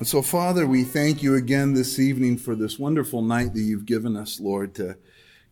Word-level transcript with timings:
And 0.00 0.08
so, 0.08 0.22
Father, 0.22 0.66
we 0.66 0.82
thank 0.82 1.22
you 1.22 1.34
again 1.34 1.74
this 1.74 1.98
evening 1.98 2.38
for 2.38 2.54
this 2.54 2.78
wonderful 2.78 3.20
night 3.20 3.52
that 3.52 3.60
you've 3.60 3.84
given 3.84 4.16
us, 4.16 4.40
Lord, 4.40 4.74
to 4.76 4.96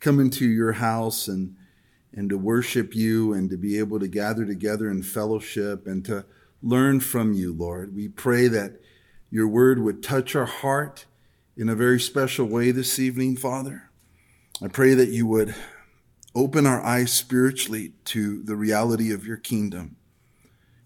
come 0.00 0.18
into 0.18 0.48
your 0.48 0.72
house 0.72 1.28
and 1.28 1.54
and 2.14 2.30
to 2.30 2.38
worship 2.38 2.96
you 2.96 3.34
and 3.34 3.50
to 3.50 3.58
be 3.58 3.78
able 3.78 4.00
to 4.00 4.08
gather 4.08 4.46
together 4.46 4.90
in 4.90 5.02
fellowship 5.02 5.86
and 5.86 6.02
to 6.06 6.24
learn 6.62 7.00
from 7.00 7.34
you, 7.34 7.52
Lord. 7.52 7.94
We 7.94 8.08
pray 8.08 8.48
that 8.48 8.80
your 9.30 9.46
word 9.46 9.80
would 9.80 10.02
touch 10.02 10.34
our 10.34 10.46
heart 10.46 11.04
in 11.54 11.68
a 11.68 11.74
very 11.74 12.00
special 12.00 12.46
way 12.46 12.70
this 12.70 12.98
evening, 12.98 13.36
Father. 13.36 13.90
I 14.62 14.68
pray 14.68 14.94
that 14.94 15.10
you 15.10 15.26
would 15.26 15.54
open 16.34 16.64
our 16.64 16.80
eyes 16.80 17.12
spiritually 17.12 17.92
to 18.06 18.42
the 18.42 18.56
reality 18.56 19.12
of 19.12 19.26
your 19.26 19.36
kingdom 19.36 19.96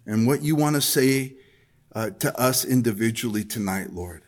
and 0.05 0.27
what 0.27 0.43
you 0.43 0.57
want 0.57 0.75
to 0.75 0.83
say 0.83 1.37
uh, 1.95 2.11
to 2.11 2.39
us 2.39 2.65
individually 2.65 3.45
tonight, 3.45 3.93
Lord. 3.93 4.23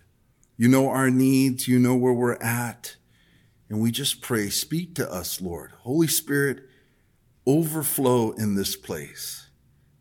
You 0.57 0.69
know 0.69 0.89
our 0.89 1.11
needs, 1.11 1.67
you 1.67 1.79
know 1.79 1.97
where 1.97 2.12
we're 2.12 2.37
at. 2.37 2.97
And 3.69 3.81
we 3.81 3.91
just 3.91 4.21
pray, 4.21 4.51
speak 4.51 4.95
to 4.97 5.11
us, 5.11 5.41
Lord. 5.41 5.73
Holy 5.81 6.06
Spirit, 6.06 6.65
overflow 7.47 8.33
in 8.33 8.55
this 8.55 8.77
place. 8.77 9.48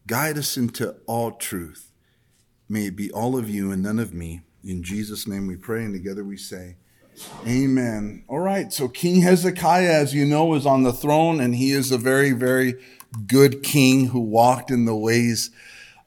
Guide 0.06 0.38
us 0.38 0.58
into 0.58 0.98
all 1.08 1.32
truth. 1.32 1.92
May 2.68 2.88
it 2.88 2.96
be 2.96 3.12
all 3.12 3.38
of 3.38 3.50
you 3.50 3.72
and 3.72 3.82
none 3.82 4.00
of 4.00 4.14
me. 4.14 4.42
In 4.64 4.84
Jesus' 4.84 5.28
name 5.28 5.48
we 5.48 5.56
pray, 5.56 5.84
and 5.84 5.94
together 5.94 6.24
we 6.24 6.38
say, 6.38 6.78
Amen. 7.48 8.24
All 8.28 8.40
right, 8.40 8.72
so 8.74 8.88
King 8.88 9.22
Hezekiah, 9.22 9.92
as 9.92 10.14
you 10.14 10.26
know, 10.26 10.54
is 10.56 10.66
on 10.66 10.84
the 10.84 10.94
throne, 10.94 11.40
and 11.40 11.56
he 11.56 11.72
is 11.72 11.92
a 11.92 11.98
very, 11.98 12.32
very 12.32 12.76
good 13.28 13.62
king 13.62 14.08
who 14.08 14.20
walked 14.20 14.72
in 14.72 14.86
the 14.86 14.96
ways 14.96 15.52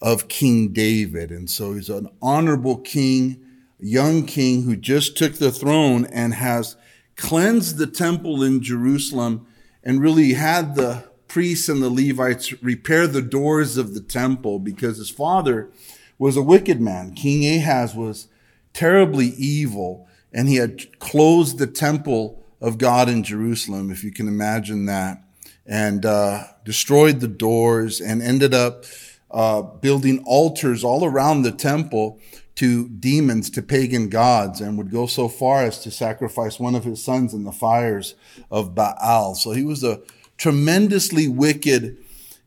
of 0.07 0.29
King 0.29 0.69
David. 0.69 1.33
And 1.33 1.51
so 1.51 1.75
he's 1.75 1.89
an 1.89 2.09
honorable 2.23 2.77
king, 2.77 3.45
young 3.81 4.25
king 4.25 4.63
who 4.63 4.77
just 4.77 5.17
took 5.17 5.35
the 5.35 5.51
throne 5.51 6.05
and 6.05 6.33
has 6.35 6.77
cleansed 7.17 7.77
the 7.77 7.89
temple 7.89 8.41
in 8.45 8.63
Jerusalem 8.63 9.49
and 9.83 10.01
really 10.01 10.35
had 10.35 10.77
the 10.77 11.03
priests 11.27 11.69
and 11.69 11.83
the 11.83 11.91
Levites 11.91 12.63
repair 12.63 13.09
the 13.09 13.21
doors 13.21 13.77
of 13.77 13.95
the 13.95 14.01
temple 14.01 14.61
because 14.61 14.99
his 14.99 15.11
father 15.11 15.73
was 16.19 16.37
a 16.37 16.43
wicked 16.43 16.81
man. 16.81 17.13
King 17.13 17.59
Ahaz 17.59 17.97
was 17.97 18.29
terribly 18.73 19.31
evil 19.37 20.07
and 20.33 20.49
he 20.49 20.55
had 20.55 21.01
closed 21.01 21.59
the 21.59 21.67
temple 21.67 22.45
of 22.61 22.79
God 22.79 23.09
in 23.09 23.25
Jerusalem, 23.25 23.91
if 23.91 24.05
you 24.05 24.13
can 24.13 24.29
imagine 24.29 24.87
that, 24.87 25.25
and 25.67 26.07
uh, 26.07 26.45
destroyed 26.65 27.19
the 27.19 27.27
doors 27.27 28.01
and 28.01 28.23
ended 28.23 28.55
up 28.55 28.85
uh, 29.31 29.63
building 29.63 30.23
altars 30.25 30.85
all 30.85 31.05
around 31.05 31.43
the 31.43 31.53
temple 31.53 32.21
to 32.57 32.89
demons, 32.89 33.51
to 33.51 33.63
pagan 33.63 34.09
gods, 34.09 34.61
and 34.61 34.79
would 34.79 34.91
go 34.91 35.07
so 35.07 35.29
far 35.29 35.63
as 35.63 35.79
to 35.81 35.91
sacrifice 35.91 36.59
one 36.59 36.75
of 36.75 36.85
his 36.85 37.05
sons 37.05 37.35
in 37.35 37.45
the 37.45 37.53
fires 37.53 38.15
of 38.51 38.75
Baal. 38.75 39.35
So 39.35 39.53
he 39.53 39.63
was 39.63 39.85
a 39.85 40.01
tremendously 40.39 41.29
wicked 41.29 41.99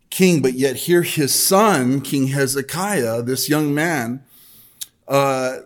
king, 0.09 0.41
but 0.41 0.53
yet 0.53 0.75
here 0.75 1.03
his 1.03 1.33
son, 1.33 2.01
King 2.01 2.27
Hezekiah, 2.27 3.21
this 3.21 3.49
young 3.49 3.73
man, 3.73 4.23
uh, 5.07 5.59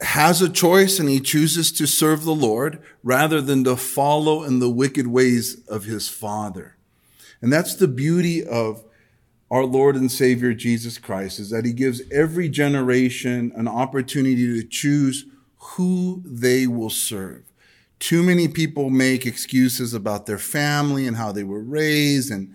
has 0.00 0.42
a 0.42 0.48
choice 0.48 0.98
and 0.98 1.08
he 1.08 1.20
chooses 1.20 1.70
to 1.72 1.86
serve 1.86 2.24
the 2.24 2.34
Lord 2.34 2.82
rather 3.02 3.40
than 3.40 3.64
to 3.64 3.76
follow 3.76 4.42
in 4.42 4.58
the 4.58 4.70
wicked 4.70 5.06
ways 5.06 5.64
of 5.68 5.84
his 5.84 6.08
father. 6.08 6.76
And 7.40 7.52
that's 7.52 7.74
the 7.74 7.88
beauty 7.88 8.44
of 8.44 8.84
our 9.52 9.66
Lord 9.66 9.96
and 9.96 10.10
Savior 10.10 10.54
Jesus 10.54 10.96
Christ 10.96 11.38
is 11.38 11.50
that 11.50 11.66
he 11.66 11.74
gives 11.74 12.00
every 12.10 12.48
generation 12.48 13.52
an 13.54 13.68
opportunity 13.68 14.46
to 14.46 14.66
choose 14.66 15.26
who 15.58 16.22
they 16.24 16.66
will 16.66 16.88
serve. 16.88 17.44
Too 17.98 18.22
many 18.22 18.48
people 18.48 18.88
make 18.88 19.26
excuses 19.26 19.92
about 19.92 20.24
their 20.24 20.38
family 20.38 21.06
and 21.06 21.18
how 21.18 21.32
they 21.32 21.44
were 21.44 21.62
raised 21.62 22.32
and 22.32 22.54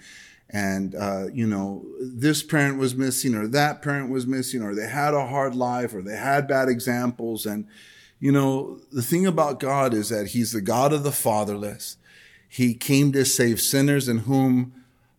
and 0.50 0.96
uh, 0.96 1.28
you 1.32 1.46
know 1.46 1.86
this 2.00 2.42
parent 2.42 2.80
was 2.80 2.96
missing 2.96 3.36
or 3.36 3.48
that 3.48 3.84
parent 3.84 4.10
was 4.10 4.26
missing 4.26 4.64
or 4.64 4.74
they 4.74 4.88
had 4.88 5.14
a 5.14 5.28
hard 5.28 5.54
life 5.54 5.94
or 5.94 6.02
they 6.02 6.16
had 6.16 6.48
bad 6.48 6.68
examples 6.68 7.46
and 7.46 7.68
you 8.20 8.32
know 8.32 8.80
the 8.94 9.02
thing 9.02 9.28
about 9.28 9.60
god 9.60 9.94
is 9.94 10.08
that 10.08 10.28
he's 10.28 10.54
the 10.54 10.62
god 10.62 10.94
of 10.94 11.04
the 11.04 11.12
fatherless 11.12 11.98
he 12.48 12.74
came 12.74 13.12
to 13.12 13.26
save 13.26 13.60
sinners 13.60 14.08
in 14.08 14.20
whom 14.20 14.72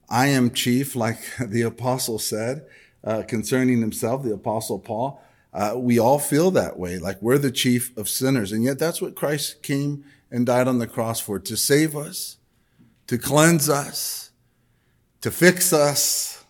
I 0.09 0.29
am 0.29 0.53
chief, 0.53 0.97
like 0.97 1.19
the 1.41 1.63
apostle 1.63 2.19
said 2.19 2.67
uh, 3.05 3.23
concerning 3.23 3.81
himself, 3.81 4.23
the 4.23 4.35
apostle 4.35 4.79
Paul. 4.79 5.23
Uh, 5.53 5.75
we 5.77 5.99
all 5.99 6.19
feel 6.19 6.51
that 6.53 6.79
way, 6.79 6.99
like 6.99 7.21
we're 7.23 7.39
the 7.39 7.51
chief 7.51 7.97
of 7.97 8.09
sinners. 8.09 8.53
And 8.53 8.63
yet 8.63 8.79
that's 8.79 9.01
what 9.01 9.17
Christ 9.17 9.63
came 9.63 10.05
and 10.31 10.45
died 10.45 10.69
on 10.69 10.79
the 10.79 10.87
cross 10.87 11.21
for 11.21 11.39
to 11.39 11.57
save 11.57 11.97
us, 11.97 12.37
to 13.07 13.17
cleanse 13.17 13.69
us, 13.69 14.31
to 15.23 15.31
fix 15.31 15.73
us, 15.73 16.45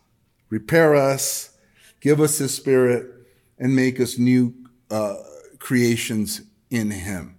repair 0.51 0.97
us, 0.97 1.57
give 2.01 2.21
us 2.21 2.39
his 2.39 2.55
spirit, 2.55 3.07
and 3.59 3.75
make 3.75 4.01
us 4.01 4.19
new 4.19 4.55
uh, 4.91 5.17
creations 5.59 6.43
in 6.71 6.91
him. 6.91 7.37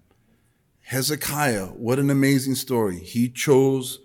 Hezekiah, 0.82 1.68
what 1.68 2.00
an 2.00 2.10
amazing 2.10 2.56
story. 2.56 3.00
He 3.00 3.30
chose 3.30 4.00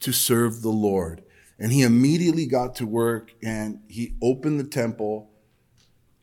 to 0.00 0.12
serve 0.12 0.62
the 0.62 0.70
Lord. 0.70 1.22
And 1.60 1.72
he 1.72 1.82
immediately 1.82 2.46
got 2.46 2.74
to 2.76 2.86
work 2.86 3.34
and 3.42 3.80
he 3.86 4.14
opened 4.22 4.58
the 4.58 4.64
temple, 4.64 5.30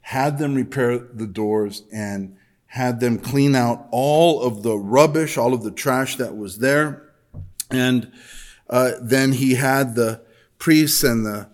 had 0.02 0.40
them 0.40 0.56
repair 0.56 0.98
the 0.98 1.28
doors, 1.28 1.84
and 1.94 2.36
had 2.66 3.00
them 3.00 3.20
clean 3.20 3.56
out 3.56 3.88
all 3.92 4.42
of 4.42 4.64
the 4.64 4.76
rubbish, 4.76 5.38
all 5.38 5.54
of 5.54 5.64
the 5.64 5.72
trash 5.72 6.18
that 6.18 6.36
was 6.36 6.58
there. 6.58 7.14
And 7.70 8.12
uh, 8.70 8.94
then 9.00 9.34
he 9.34 9.56
had 9.56 9.96
the 9.96 10.22
priests 10.58 11.04
and 11.04 11.26
the 11.26 11.50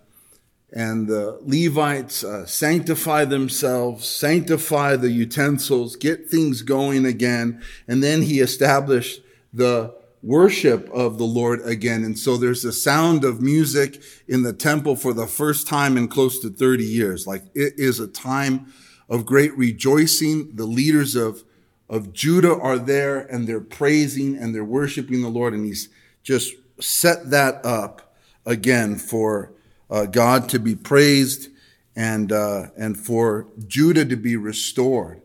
and 0.76 1.06
the 1.06 1.38
Levites 1.42 2.24
uh, 2.24 2.46
sanctify 2.46 3.26
themselves, 3.26 4.08
sanctify 4.08 4.96
the 4.96 5.12
utensils, 5.12 5.94
get 5.94 6.28
things 6.28 6.62
going 6.62 7.06
again, 7.06 7.62
and 7.86 8.02
then 8.02 8.22
he 8.22 8.40
established 8.40 9.20
the 9.52 9.94
worship 10.24 10.88
of 10.90 11.18
the 11.18 11.24
Lord 11.24 11.60
again. 11.66 12.02
And 12.02 12.18
so 12.18 12.36
there's 12.36 12.62
the 12.62 12.72
sound 12.72 13.24
of 13.24 13.42
music 13.42 14.02
in 14.26 14.42
the 14.42 14.54
temple 14.54 14.96
for 14.96 15.12
the 15.12 15.26
first 15.26 15.66
time 15.66 15.98
in 15.98 16.08
close 16.08 16.40
to 16.40 16.48
30 16.48 16.82
years. 16.82 17.26
Like 17.26 17.44
it 17.54 17.74
is 17.76 18.00
a 18.00 18.08
time 18.08 18.72
of 19.08 19.26
great 19.26 19.56
rejoicing. 19.56 20.56
The 20.56 20.64
leaders 20.64 21.14
of, 21.14 21.44
of 21.90 22.14
Judah 22.14 22.58
are 22.58 22.78
there 22.78 23.20
and 23.20 23.46
they're 23.46 23.60
praising 23.60 24.36
and 24.36 24.54
they're 24.54 24.64
worshiping 24.64 25.20
the 25.20 25.28
Lord. 25.28 25.52
And 25.52 25.66
he's 25.66 25.90
just 26.22 26.54
set 26.80 27.30
that 27.30 27.64
up 27.64 28.16
again 28.46 28.96
for 28.96 29.52
uh, 29.90 30.06
God 30.06 30.48
to 30.48 30.58
be 30.58 30.74
praised 30.74 31.50
and, 31.94 32.32
uh, 32.32 32.68
and 32.78 32.98
for 32.98 33.46
Judah 33.66 34.06
to 34.06 34.16
be 34.16 34.36
restored. 34.36 35.20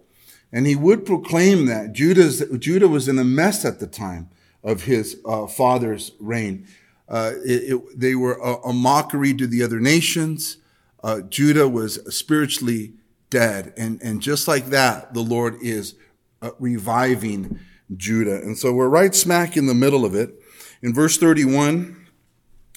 And 0.51 0.67
he 0.67 0.75
would 0.75 1.05
proclaim 1.05 1.67
that 1.67 1.93
Judah's, 1.93 2.43
Judah 2.57 2.89
was 2.89 3.07
in 3.07 3.17
a 3.17 3.23
mess 3.23 3.63
at 3.63 3.79
the 3.79 3.87
time 3.87 4.29
of 4.63 4.83
his 4.83 5.19
uh, 5.25 5.47
father's 5.47 6.11
reign. 6.19 6.67
Uh, 7.07 7.33
it, 7.43 7.73
it, 7.73 7.99
they 7.99 8.15
were 8.15 8.33
a, 8.33 8.55
a, 8.67 8.73
mockery 8.73 9.33
to 9.33 9.47
the 9.47 9.63
other 9.63 9.79
nations. 9.79 10.57
Uh, 11.03 11.21
Judah 11.21 11.67
was 11.67 11.95
spiritually 12.15 12.93
dead. 13.29 13.73
And, 13.77 13.99
and 14.01 14.21
just 14.21 14.47
like 14.47 14.67
that, 14.67 15.13
the 15.13 15.21
Lord 15.21 15.55
is 15.61 15.95
uh, 16.41 16.51
reviving 16.59 17.59
Judah. 17.95 18.35
And 18.35 18.57
so 18.57 18.73
we're 18.73 18.89
right 18.89 19.15
smack 19.15 19.57
in 19.57 19.65
the 19.65 19.73
middle 19.73 20.05
of 20.05 20.13
it. 20.13 20.35
In 20.81 20.93
verse 20.93 21.17
31 21.17 22.07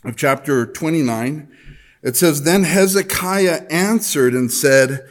of 0.05 0.17
chapter 0.17 0.67
29, 0.67 1.49
it 2.03 2.17
says, 2.17 2.43
Then 2.43 2.65
Hezekiah 2.65 3.67
answered 3.71 4.33
and 4.33 4.51
said, 4.51 5.07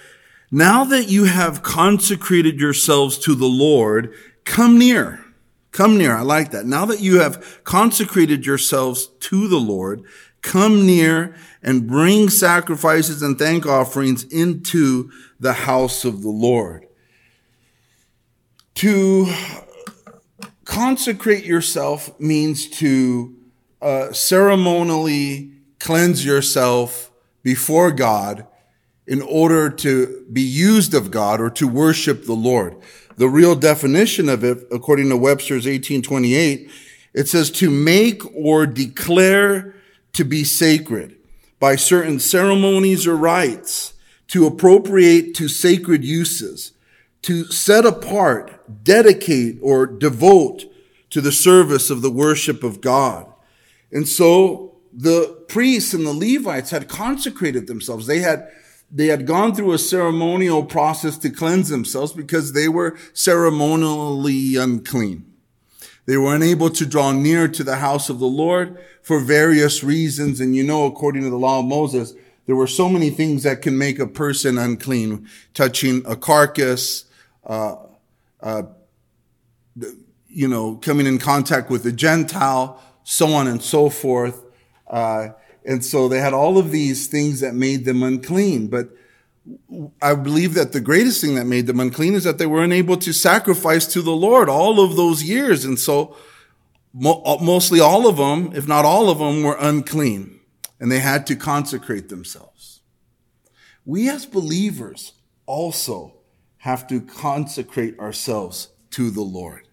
Now 0.49 0.83
that 0.85 1.09
you 1.09 1.25
have 1.25 1.63
consecrated 1.63 2.59
yourselves 2.59 3.17
to 3.19 3.35
the 3.35 3.45
Lord, 3.45 4.13
come 4.45 4.77
near 4.77 5.20
Come 5.71 5.97
near. 5.97 6.15
I 6.15 6.21
like 6.21 6.51
that. 6.51 6.65
Now 6.65 6.85
that 6.85 6.99
you 6.99 7.19
have 7.19 7.63
consecrated 7.63 8.45
yourselves 8.45 9.07
to 9.07 9.47
the 9.47 9.59
Lord, 9.59 10.03
come 10.41 10.85
near 10.85 11.35
and 11.63 11.87
bring 11.87 12.29
sacrifices 12.29 13.21
and 13.21 13.37
thank 13.37 13.65
offerings 13.65 14.23
into 14.25 15.11
the 15.39 15.53
house 15.53 16.03
of 16.03 16.21
the 16.21 16.29
Lord. 16.29 16.87
To 18.75 19.33
consecrate 20.65 21.45
yourself 21.45 22.19
means 22.19 22.67
to 22.79 23.35
uh, 23.81 24.11
ceremonially 24.11 25.53
cleanse 25.79 26.25
yourself 26.25 27.11
before 27.43 27.91
God 27.91 28.45
in 29.07 29.21
order 29.21 29.69
to 29.69 30.25
be 30.31 30.41
used 30.41 30.93
of 30.93 31.11
God 31.11 31.41
or 31.41 31.49
to 31.49 31.67
worship 31.67 32.25
the 32.25 32.33
Lord. 32.33 32.77
The 33.21 33.29
real 33.29 33.53
definition 33.53 34.29
of 34.29 34.43
it, 34.43 34.65
according 34.71 35.09
to 35.09 35.15
Webster's 35.15 35.67
1828, 35.67 36.71
it 37.13 37.27
says 37.27 37.51
to 37.51 37.69
make 37.69 38.23
or 38.35 38.65
declare 38.65 39.75
to 40.13 40.23
be 40.23 40.43
sacred 40.43 41.17
by 41.59 41.75
certain 41.75 42.19
ceremonies 42.19 43.05
or 43.05 43.15
rites, 43.15 43.93
to 44.29 44.47
appropriate 44.47 45.35
to 45.35 45.47
sacred 45.47 46.03
uses, 46.03 46.71
to 47.21 47.45
set 47.51 47.85
apart, 47.85 48.83
dedicate, 48.83 49.59
or 49.61 49.85
devote 49.85 50.63
to 51.11 51.21
the 51.21 51.31
service 51.31 51.91
of 51.91 52.01
the 52.01 52.09
worship 52.09 52.63
of 52.63 52.81
God. 52.81 53.31
And 53.91 54.09
so 54.09 54.77
the 54.91 55.45
priests 55.47 55.93
and 55.93 56.07
the 56.07 56.11
Levites 56.11 56.71
had 56.71 56.89
consecrated 56.89 57.67
themselves. 57.67 58.07
They 58.07 58.21
had 58.21 58.49
they 58.91 59.07
had 59.07 59.25
gone 59.25 59.55
through 59.55 59.71
a 59.71 59.77
ceremonial 59.77 60.63
process 60.63 61.17
to 61.19 61.29
cleanse 61.29 61.69
themselves 61.69 62.11
because 62.11 62.51
they 62.51 62.67
were 62.67 62.97
ceremonially 63.13 64.57
unclean. 64.57 65.25
They 66.05 66.17
were 66.17 66.35
unable 66.35 66.69
to 66.71 66.85
draw 66.85 67.13
near 67.13 67.47
to 67.47 67.63
the 67.63 67.77
house 67.77 68.09
of 68.09 68.19
the 68.19 68.25
Lord 68.25 68.77
for 69.01 69.19
various 69.19 69.83
reasons. 69.83 70.41
And 70.41 70.55
you 70.55 70.63
know, 70.63 70.85
according 70.85 71.23
to 71.23 71.29
the 71.29 71.37
law 71.37 71.59
of 71.59 71.65
Moses, 71.65 72.13
there 72.47 72.55
were 72.55 72.67
so 72.67 72.89
many 72.89 73.09
things 73.09 73.43
that 73.43 73.61
can 73.61 73.77
make 73.77 73.99
a 73.99 74.07
person 74.07 74.57
unclean, 74.57 75.27
touching 75.53 76.03
a 76.05 76.15
carcass, 76.15 77.05
uh, 77.45 77.75
uh, 78.41 78.63
you 80.27 80.47
know, 80.47 80.75
coming 80.75 81.05
in 81.05 81.17
contact 81.17 81.69
with 81.69 81.85
a 81.85 81.91
Gentile, 81.91 82.81
so 83.03 83.33
on 83.33 83.47
and 83.47 83.61
so 83.61 83.89
forth. 83.89 84.43
Uh, 84.87 85.29
and 85.65 85.83
so 85.83 86.07
they 86.07 86.19
had 86.19 86.33
all 86.33 86.57
of 86.57 86.71
these 86.71 87.07
things 87.07 87.39
that 87.41 87.53
made 87.53 87.85
them 87.85 88.03
unclean. 88.03 88.67
But 88.67 88.89
I 90.01 90.15
believe 90.15 90.53
that 90.55 90.71
the 90.71 90.81
greatest 90.81 91.21
thing 91.21 91.35
that 91.35 91.45
made 91.45 91.67
them 91.67 91.79
unclean 91.79 92.15
is 92.15 92.23
that 92.23 92.37
they 92.37 92.45
were 92.45 92.63
unable 92.63 92.97
to 92.97 93.13
sacrifice 93.13 93.85
to 93.87 94.01
the 94.01 94.15
Lord 94.15 94.49
all 94.49 94.79
of 94.79 94.95
those 94.95 95.23
years. 95.23 95.65
And 95.65 95.79
so 95.79 96.15
mo- 96.93 97.39
mostly 97.41 97.79
all 97.79 98.07
of 98.07 98.17
them, 98.17 98.51
if 98.55 98.67
not 98.67 98.85
all 98.85 99.09
of 99.09 99.19
them, 99.19 99.43
were 99.43 99.57
unclean 99.59 100.39
and 100.79 100.91
they 100.91 100.99
had 100.99 101.27
to 101.27 101.35
consecrate 101.35 102.09
themselves. 102.09 102.81
We 103.85 104.09
as 104.09 104.25
believers 104.25 105.13
also 105.45 106.15
have 106.57 106.87
to 106.87 107.01
consecrate 107.01 107.99
ourselves 107.99 108.69
to 108.91 109.09
the 109.09 109.21
Lord. 109.21 109.67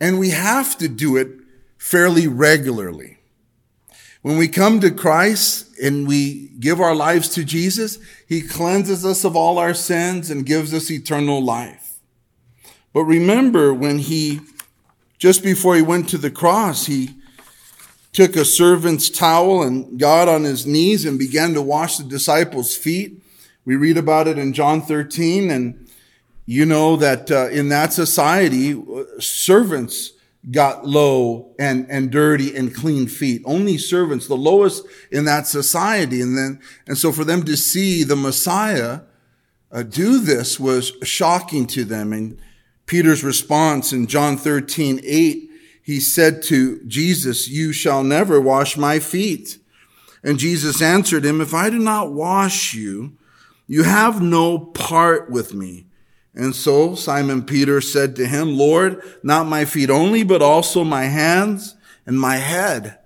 And 0.00 0.18
we 0.18 0.30
have 0.30 0.76
to 0.78 0.88
do 0.88 1.16
it 1.16 1.28
fairly 1.78 2.26
regularly. 2.26 3.17
When 4.22 4.36
we 4.36 4.48
come 4.48 4.80
to 4.80 4.90
Christ 4.90 5.78
and 5.82 6.08
we 6.08 6.48
give 6.58 6.80
our 6.80 6.94
lives 6.94 7.28
to 7.30 7.44
Jesus, 7.44 7.98
he 8.26 8.42
cleanses 8.42 9.04
us 9.04 9.24
of 9.24 9.36
all 9.36 9.58
our 9.58 9.74
sins 9.74 10.30
and 10.30 10.44
gives 10.44 10.74
us 10.74 10.90
eternal 10.90 11.42
life. 11.42 11.98
But 12.92 13.04
remember 13.04 13.72
when 13.72 13.98
he, 13.98 14.40
just 15.18 15.42
before 15.42 15.76
he 15.76 15.82
went 15.82 16.08
to 16.08 16.18
the 16.18 16.30
cross, 16.30 16.86
he 16.86 17.14
took 18.12 18.34
a 18.34 18.44
servant's 18.44 19.08
towel 19.08 19.62
and 19.62 20.00
got 20.00 20.26
on 20.26 20.42
his 20.42 20.66
knees 20.66 21.04
and 21.04 21.18
began 21.18 21.54
to 21.54 21.62
wash 21.62 21.98
the 21.98 22.04
disciples' 22.04 22.76
feet. 22.76 23.22
We 23.64 23.76
read 23.76 23.96
about 23.96 24.26
it 24.26 24.38
in 24.38 24.52
John 24.52 24.82
13 24.82 25.50
and 25.50 25.88
you 26.44 26.64
know 26.64 26.96
that 26.96 27.30
uh, 27.30 27.50
in 27.50 27.68
that 27.68 27.92
society, 27.92 28.72
uh, 28.72 29.04
servants 29.20 30.12
got 30.50 30.86
low 30.86 31.54
and, 31.58 31.86
and 31.90 32.10
dirty 32.10 32.56
and 32.56 32.74
clean 32.74 33.06
feet. 33.06 33.42
Only 33.44 33.76
servants, 33.76 34.26
the 34.26 34.36
lowest 34.36 34.86
in 35.10 35.24
that 35.26 35.46
society. 35.46 36.20
And 36.20 36.36
then, 36.36 36.60
and 36.86 36.96
so 36.96 37.12
for 37.12 37.24
them 37.24 37.42
to 37.44 37.56
see 37.56 38.02
the 38.02 38.16
Messiah 38.16 39.00
uh, 39.70 39.82
do 39.82 40.18
this 40.18 40.58
was 40.58 40.92
shocking 41.02 41.66
to 41.68 41.84
them. 41.84 42.12
And 42.12 42.38
Peter's 42.86 43.22
response 43.22 43.92
in 43.92 44.06
John 44.06 44.36
13, 44.36 45.00
8, 45.02 45.50
he 45.82 46.00
said 46.00 46.42
to 46.44 46.82
Jesus, 46.86 47.48
you 47.48 47.72
shall 47.72 48.02
never 48.02 48.40
wash 48.40 48.76
my 48.76 48.98
feet. 48.98 49.58
And 50.24 50.38
Jesus 50.38 50.82
answered 50.82 51.24
him, 51.24 51.40
if 51.40 51.54
I 51.54 51.70
do 51.70 51.78
not 51.78 52.12
wash 52.12 52.74
you, 52.74 53.16
you 53.66 53.82
have 53.82 54.22
no 54.22 54.58
part 54.58 55.30
with 55.30 55.52
me. 55.52 55.87
And 56.38 56.54
so 56.54 56.94
Simon 56.94 57.42
Peter 57.42 57.80
said 57.80 58.14
to 58.14 58.26
him, 58.26 58.56
Lord, 58.56 59.02
not 59.24 59.48
my 59.48 59.64
feet 59.64 59.90
only, 59.90 60.22
but 60.22 60.40
also 60.40 60.84
my 60.84 61.06
hands 61.06 61.74
and 62.06 62.18
my 62.18 62.36
head. 62.36 62.96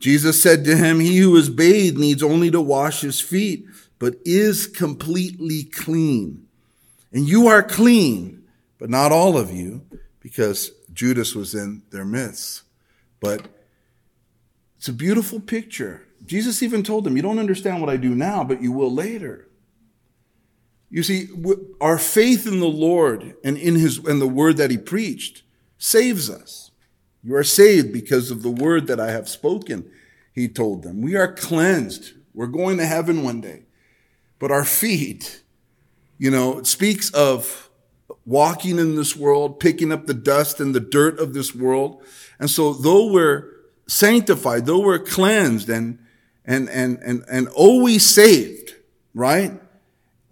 Jesus 0.00 0.42
said 0.42 0.64
to 0.64 0.76
him, 0.76 0.98
he 0.98 1.18
who 1.18 1.36
is 1.36 1.48
bathed 1.48 1.96
needs 1.96 2.20
only 2.20 2.50
to 2.50 2.60
wash 2.60 3.02
his 3.02 3.20
feet, 3.20 3.64
but 4.00 4.16
is 4.24 4.66
completely 4.66 5.62
clean. 5.62 6.48
And 7.12 7.28
you 7.28 7.46
are 7.46 7.62
clean, 7.62 8.42
but 8.78 8.90
not 8.90 9.12
all 9.12 9.38
of 9.38 9.52
you, 9.52 9.82
because 10.18 10.72
Judas 10.92 11.32
was 11.32 11.54
in 11.54 11.82
their 11.90 12.04
midst. 12.04 12.62
But 13.20 13.46
it's 14.78 14.88
a 14.88 14.92
beautiful 14.92 15.38
picture. 15.38 16.08
Jesus 16.26 16.60
even 16.60 16.82
told 16.82 17.04
them, 17.04 17.16
you 17.16 17.22
don't 17.22 17.38
understand 17.38 17.80
what 17.80 17.88
I 17.88 17.98
do 17.98 18.16
now, 18.16 18.42
but 18.42 18.60
you 18.60 18.72
will 18.72 18.92
later. 18.92 19.46
You 20.94 21.02
see, 21.02 21.26
our 21.80 21.98
faith 21.98 22.46
in 22.46 22.60
the 22.60 22.68
Lord 22.68 23.34
and 23.42 23.58
in 23.58 23.74
his, 23.74 23.98
and 23.98 24.20
the 24.20 24.28
word 24.28 24.58
that 24.58 24.70
he 24.70 24.78
preached 24.78 25.42
saves 25.76 26.30
us. 26.30 26.70
You 27.24 27.34
are 27.34 27.42
saved 27.42 27.92
because 27.92 28.30
of 28.30 28.44
the 28.44 28.50
word 28.52 28.86
that 28.86 29.00
I 29.00 29.10
have 29.10 29.28
spoken, 29.28 29.90
he 30.32 30.46
told 30.46 30.84
them. 30.84 31.02
We 31.02 31.16
are 31.16 31.32
cleansed. 31.32 32.12
We're 32.32 32.46
going 32.46 32.78
to 32.78 32.86
heaven 32.86 33.24
one 33.24 33.40
day. 33.40 33.64
But 34.38 34.52
our 34.52 34.64
feet, 34.64 35.42
you 36.16 36.30
know, 36.30 36.58
it 36.58 36.68
speaks 36.68 37.10
of 37.10 37.70
walking 38.24 38.78
in 38.78 38.94
this 38.94 39.16
world, 39.16 39.58
picking 39.58 39.90
up 39.90 40.06
the 40.06 40.14
dust 40.14 40.60
and 40.60 40.76
the 40.76 40.80
dirt 40.80 41.18
of 41.18 41.34
this 41.34 41.56
world. 41.56 42.04
And 42.38 42.48
so 42.48 42.72
though 42.72 43.10
we're 43.10 43.50
sanctified, 43.88 44.66
though 44.66 44.78
we're 44.78 45.00
cleansed 45.00 45.68
and, 45.68 45.98
and, 46.44 46.70
and, 46.70 47.00
and, 47.04 47.24
and 47.28 47.48
always 47.48 48.06
saved, 48.06 48.76
right? 49.12 49.60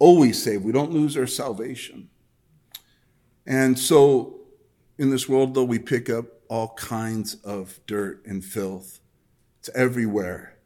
Always 0.03 0.43
saved. 0.43 0.65
We 0.65 0.73
don't 0.73 0.91
lose 0.91 1.15
our 1.15 1.25
salvation. 1.25 2.09
And 3.45 3.79
so 3.79 4.41
in 4.97 5.11
this 5.11 5.29
world, 5.29 5.53
though, 5.53 5.63
we 5.63 5.79
pick 5.79 6.09
up 6.09 6.25
all 6.49 6.73
kinds 6.73 7.35
of 7.35 7.79
dirt 7.87 8.21
and 8.25 8.43
filth. 8.43 8.99
It's 9.59 9.69
everywhere. 9.73 10.57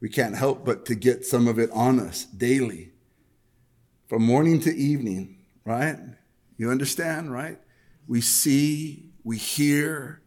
We 0.00 0.08
can't 0.08 0.34
help 0.34 0.64
but 0.64 0.86
to 0.86 0.96
get 0.96 1.24
some 1.24 1.46
of 1.46 1.56
it 1.56 1.70
on 1.70 2.00
us 2.00 2.24
daily, 2.24 2.90
from 4.08 4.24
morning 4.24 4.58
to 4.62 4.74
evening, 4.74 5.38
right? 5.64 5.96
You 6.56 6.68
understand, 6.70 7.32
right? 7.32 7.60
We 8.08 8.20
see, 8.20 9.04
we 9.22 9.38
hear, 9.38 10.20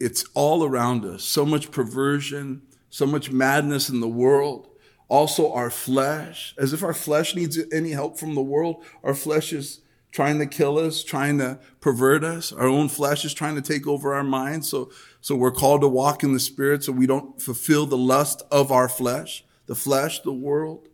it's 0.00 0.24
all 0.34 0.64
around 0.64 1.04
us. 1.04 1.22
So 1.22 1.46
much 1.46 1.70
perversion, 1.70 2.62
so 2.90 3.06
much 3.06 3.30
madness 3.30 3.88
in 3.88 4.00
the 4.00 4.08
world 4.08 4.70
also 5.08 5.52
our 5.52 5.70
flesh, 5.70 6.54
as 6.58 6.72
if 6.72 6.82
our 6.82 6.94
flesh 6.94 7.34
needs 7.34 7.58
any 7.72 7.90
help 7.90 8.18
from 8.18 8.34
the 8.34 8.42
world. 8.42 8.84
Our 9.02 9.14
flesh 9.14 9.52
is 9.52 9.80
trying 10.10 10.38
to 10.38 10.46
kill 10.46 10.78
us, 10.78 11.02
trying 11.02 11.38
to 11.38 11.58
pervert 11.80 12.22
us. 12.22 12.52
Our 12.52 12.66
own 12.66 12.88
flesh 12.88 13.24
is 13.24 13.34
trying 13.34 13.56
to 13.56 13.62
take 13.62 13.86
over 13.86 14.14
our 14.14 14.22
minds. 14.22 14.68
So, 14.68 14.90
so 15.20 15.34
we're 15.34 15.50
called 15.50 15.80
to 15.80 15.88
walk 15.88 16.22
in 16.22 16.32
the 16.32 16.40
spirit 16.40 16.84
so 16.84 16.92
we 16.92 17.06
don't 17.06 17.42
fulfill 17.42 17.86
the 17.86 17.98
lust 17.98 18.42
of 18.50 18.70
our 18.70 18.88
flesh, 18.88 19.44
the 19.66 19.74
flesh, 19.74 20.20
the 20.20 20.32
world. 20.32 20.88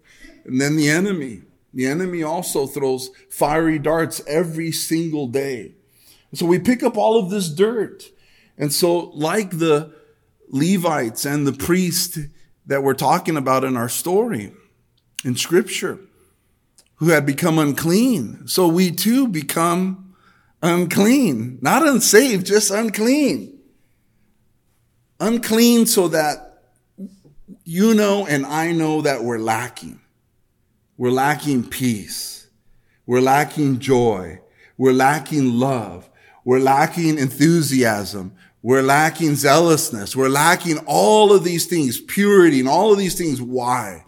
And 0.45 0.61
then 0.61 0.77
the 0.77 0.89
enemy. 0.89 1.43
The 1.75 1.87
enemy 1.87 2.23
also 2.23 2.67
throws 2.67 3.11
fiery 3.29 3.79
darts 3.79 4.23
every 4.27 4.73
single 4.73 5.29
day. 5.29 5.75
So 6.33 6.47
we 6.47 6.59
pick 6.59 6.83
up 6.83 6.97
all 6.97 7.19
of 7.19 7.31
this 7.31 7.49
dirt. 7.49 8.11
And 8.57 8.73
so 8.73 9.11
like 9.11 9.59
the 9.59 9.93
Levites 10.49 11.25
and 11.25 11.47
the 11.47 11.53
priest, 11.53 12.19
that 12.71 12.85
we're 12.85 12.95
talking 12.95 13.37
about 13.37 13.65
in 13.65 13.77
our 13.77 13.89
story 13.89 14.53
in 15.25 15.35
scripture 15.35 15.99
who 16.95 17.09
had 17.09 17.27
become 17.27 17.59
unclean. 17.59 18.47
So 18.47 18.69
we 18.69 18.93
too 18.93 19.27
become 19.27 20.15
unclean, 20.63 21.59
not 21.63 21.85
unsaved, 21.85 22.47
just 22.47 22.71
unclean. 22.71 23.59
Unclean 25.19 25.85
so 25.85 26.07
that 26.09 26.63
you 27.65 27.93
know 27.93 28.25
and 28.25 28.47
I 28.47 28.71
know 28.71 29.03
that 29.03 29.25
we're 29.25 29.39
lacking. 29.39 29.99
We're 30.97 31.11
lacking 31.11 31.65
peace. 31.71 32.47
We're 33.05 33.21
lacking 33.21 33.81
joy. 33.81 34.43
We're 34.79 34.93
lacking 34.93 35.59
love. 35.59 36.09
We're 36.45 36.61
lacking 36.61 37.19
enthusiasm. 37.19 38.31
We're 38.63 38.83
lacking 38.83 39.37
zealousness. 39.37 40.15
We're 40.15 40.29
lacking 40.29 40.79
all 40.87 41.33
of 41.33 41.45
these 41.45 41.67
things, 41.67 42.01
purity 42.01 42.61
and 42.61 42.69
all 42.69 42.93
of 42.93 42.99
these 42.99 43.17
things. 43.17 43.41
Why? 43.41 44.05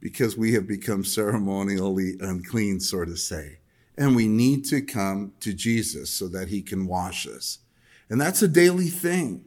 Because 0.00 0.36
we 0.36 0.52
have 0.54 0.66
become 0.66 1.04
ceremonially 1.04 2.16
unclean, 2.20 2.80
so 2.80 3.04
to 3.04 3.16
say. 3.16 3.58
and 3.98 4.14
we 4.14 4.28
need 4.28 4.64
to 4.64 4.80
come 4.80 5.32
to 5.40 5.52
Jesus 5.52 6.08
so 6.08 6.28
that 6.28 6.48
he 6.48 6.62
can 6.62 6.86
wash 6.86 7.26
us. 7.26 7.58
And 8.08 8.20
that's 8.20 8.40
a 8.42 8.48
daily 8.48 8.86
thing. 8.88 9.44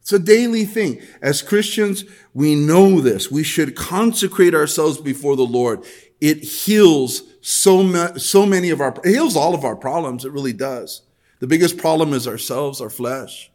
It's 0.00 0.12
a 0.12 0.18
daily 0.18 0.64
thing. 0.64 1.02
As 1.20 1.42
Christians, 1.42 2.04
we 2.32 2.54
know 2.54 3.00
this. 3.00 3.30
We 3.30 3.42
should 3.42 3.76
consecrate 3.76 4.54
ourselves 4.54 4.98
before 4.98 5.36
the 5.36 5.42
Lord. 5.42 5.84
It 6.20 6.38
heals 6.38 7.22
so, 7.40 7.82
ma- 7.82 8.14
so 8.14 8.46
many 8.46 8.70
of 8.70 8.80
our, 8.80 8.94
it 9.04 9.10
heals 9.10 9.36
all 9.36 9.54
of 9.54 9.64
our 9.64 9.76
problems. 9.76 10.24
It 10.24 10.32
really 10.32 10.52
does. 10.52 11.02
The 11.40 11.46
biggest 11.46 11.76
problem 11.76 12.12
is 12.14 12.28
ourselves, 12.28 12.80
our 12.80 12.90
flesh, 12.90 13.49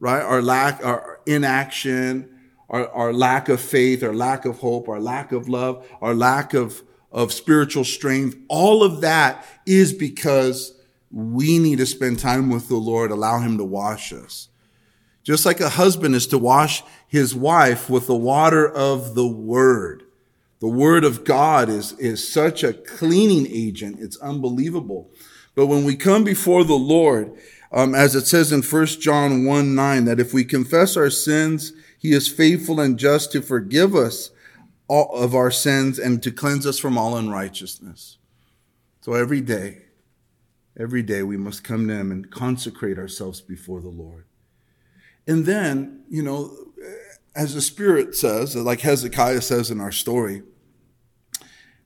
right? 0.00 0.22
Our 0.22 0.42
lack, 0.42 0.84
our 0.84 1.20
inaction, 1.26 2.30
our, 2.68 2.88
our 2.88 3.12
lack 3.12 3.48
of 3.48 3.60
faith, 3.60 4.02
our 4.02 4.14
lack 4.14 4.44
of 4.44 4.58
hope, 4.58 4.88
our 4.88 5.00
lack 5.00 5.32
of 5.32 5.48
love, 5.48 5.86
our 6.00 6.14
lack 6.14 6.54
of, 6.54 6.82
of 7.12 7.32
spiritual 7.32 7.84
strength. 7.84 8.36
All 8.48 8.82
of 8.82 9.00
that 9.02 9.46
is 9.66 9.92
because 9.92 10.76
we 11.10 11.58
need 11.58 11.78
to 11.78 11.86
spend 11.86 12.18
time 12.18 12.50
with 12.50 12.68
the 12.68 12.76
Lord, 12.76 13.10
allow 13.10 13.38
him 13.38 13.58
to 13.58 13.64
wash 13.64 14.12
us. 14.12 14.48
Just 15.22 15.46
like 15.46 15.60
a 15.60 15.70
husband 15.70 16.14
is 16.14 16.26
to 16.28 16.38
wash 16.38 16.82
his 17.06 17.34
wife 17.34 17.88
with 17.88 18.06
the 18.06 18.16
water 18.16 18.68
of 18.68 19.14
the 19.14 19.26
word. 19.26 20.02
The 20.60 20.68
word 20.68 21.04
of 21.04 21.24
God 21.24 21.68
is, 21.68 21.92
is 21.98 22.26
such 22.26 22.62
a 22.62 22.72
cleaning 22.72 23.46
agent. 23.48 24.00
It's 24.00 24.16
unbelievable. 24.18 25.10
But 25.54 25.66
when 25.66 25.84
we 25.84 25.96
come 25.96 26.24
before 26.24 26.64
the 26.64 26.74
Lord, 26.74 27.32
um, 27.74 27.92
as 27.94 28.14
it 28.14 28.26
says 28.26 28.52
in 28.52 28.62
1 28.62 28.86
John 28.86 29.44
1 29.44 29.74
9, 29.74 30.04
that 30.04 30.20
if 30.20 30.32
we 30.32 30.44
confess 30.44 30.96
our 30.96 31.10
sins, 31.10 31.72
he 31.98 32.12
is 32.12 32.28
faithful 32.28 32.80
and 32.80 32.96
just 32.98 33.32
to 33.32 33.42
forgive 33.42 33.96
us 33.96 34.30
all 34.86 35.12
of 35.12 35.34
our 35.34 35.50
sins 35.50 35.98
and 35.98 36.22
to 36.22 36.30
cleanse 36.30 36.66
us 36.66 36.78
from 36.78 36.96
all 36.96 37.16
unrighteousness. 37.16 38.18
So 39.00 39.14
every 39.14 39.40
day, 39.40 39.86
every 40.78 41.02
day 41.02 41.24
we 41.24 41.36
must 41.36 41.64
come 41.64 41.88
to 41.88 41.94
him 41.94 42.12
and 42.12 42.30
consecrate 42.30 42.98
ourselves 42.98 43.40
before 43.40 43.80
the 43.80 43.88
Lord. 43.88 44.26
And 45.26 45.44
then, 45.44 46.04
you 46.08 46.22
know, 46.22 46.56
as 47.34 47.54
the 47.54 47.60
Spirit 47.60 48.14
says, 48.14 48.54
like 48.54 48.82
Hezekiah 48.82 49.40
says 49.40 49.70
in 49.70 49.80
our 49.80 49.92
story, 49.92 50.42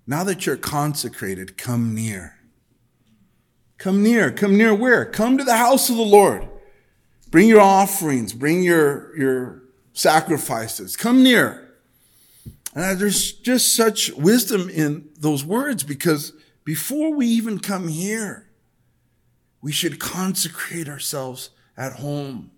now 0.07 0.23
that 0.25 0.45
you're 0.45 0.57
consecrated, 0.57 1.57
come 1.57 1.95
near. 1.95 2.38
Come 3.79 4.03
near. 4.03 4.31
Come 4.33 4.57
near 4.57 4.75
where? 4.75 5.05
Come 5.05 5.39
to 5.39 5.45
the 5.45 5.57
house 5.57 5.89
of 5.89 5.97
the 5.97 6.03
Lord. 6.03 6.47
Bring 7.31 7.49
your 7.49 7.61
offerings. 7.61 8.33
Bring 8.33 8.63
your, 8.63 9.17
your 9.17 9.63
sacrifices. 9.93 10.97
Come 10.97 11.23
near. 11.23 11.65
And 12.75 13.01
there's 13.01 13.33
just 13.33 13.75
such 13.75 14.13
wisdom 14.13 14.69
in 14.69 15.09
those 15.19 15.45
words 15.45 15.85
because 15.85 16.33
before 16.65 17.15
we 17.15 17.27
even 17.27 17.61
come 17.61 17.89
here, 17.89 18.49
we 19.63 19.73
should 19.73 19.99
consecrate 19.99 20.89
ourselves 20.89 21.51
at 21.77 21.95
home 21.95 22.51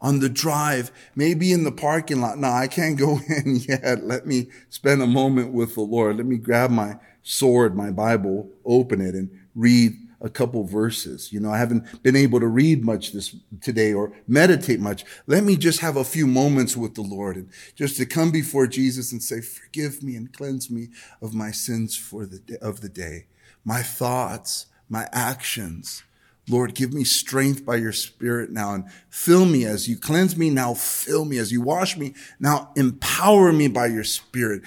on 0.00 0.20
the 0.20 0.28
drive, 0.28 0.90
maybe 1.14 1.52
in 1.52 1.64
the 1.64 1.72
parking 1.72 2.20
lot. 2.20 2.38
No, 2.38 2.48
I 2.48 2.68
can't 2.68 2.98
go 2.98 3.20
in 3.28 3.56
yet. 3.56 4.04
Let 4.04 4.26
me 4.26 4.48
spend 4.68 5.02
a 5.02 5.06
moment 5.06 5.52
with 5.52 5.74
the 5.74 5.80
Lord. 5.80 6.16
Let 6.16 6.26
me 6.26 6.36
grab 6.36 6.70
my 6.70 6.96
sword, 7.22 7.74
my 7.74 7.90
Bible, 7.90 8.50
open 8.64 9.00
it 9.00 9.14
and 9.14 9.30
read 9.54 9.94
a 10.24 10.30
couple 10.30 10.64
verses. 10.64 11.32
You 11.32 11.38
know, 11.38 11.50
I 11.50 11.58
haven't 11.58 12.02
been 12.02 12.16
able 12.16 12.40
to 12.40 12.48
read 12.48 12.82
much 12.82 13.12
this 13.12 13.36
today 13.60 13.92
or 13.92 14.12
meditate 14.26 14.80
much. 14.80 15.04
Let 15.26 15.44
me 15.44 15.54
just 15.54 15.80
have 15.80 15.96
a 15.96 16.04
few 16.04 16.26
moments 16.26 16.76
with 16.76 16.94
the 16.94 17.02
Lord 17.02 17.36
and 17.36 17.50
just 17.76 17.98
to 17.98 18.06
come 18.06 18.30
before 18.30 18.66
Jesus 18.66 19.12
and 19.12 19.22
say, 19.22 19.42
forgive 19.42 20.02
me 20.02 20.16
and 20.16 20.32
cleanse 20.32 20.70
me 20.70 20.88
of 21.20 21.34
my 21.34 21.50
sins 21.50 21.94
for 21.94 22.24
the 22.24 22.38
day, 22.38 22.56
of 22.62 22.80
the 22.80 22.88
day, 22.88 23.26
my 23.64 23.82
thoughts, 23.82 24.66
my 24.88 25.08
actions. 25.12 26.02
Lord, 26.48 26.74
give 26.74 26.92
me 26.92 27.04
strength 27.04 27.64
by 27.64 27.76
your 27.76 27.92
spirit 27.92 28.50
now 28.50 28.74
and 28.74 28.84
fill 29.10 29.44
me 29.44 29.66
as 29.66 29.88
you 29.88 29.96
cleanse 29.96 30.36
me 30.36 30.48
now, 30.48 30.72
fill 30.72 31.26
me 31.26 31.36
as 31.36 31.52
you 31.52 31.60
wash 31.60 31.98
me 31.98 32.14
now, 32.40 32.70
empower 32.76 33.52
me 33.52 33.68
by 33.68 33.86
your 33.86 34.04
spirit, 34.04 34.62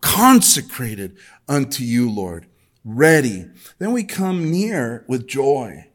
consecrated 0.00 1.18
unto 1.46 1.84
you, 1.84 2.10
Lord 2.10 2.46
ready. 2.84 3.46
Then 3.78 3.92
we 3.92 4.04
come 4.04 4.50
near 4.50 5.04
with 5.08 5.26
joy. 5.26 5.88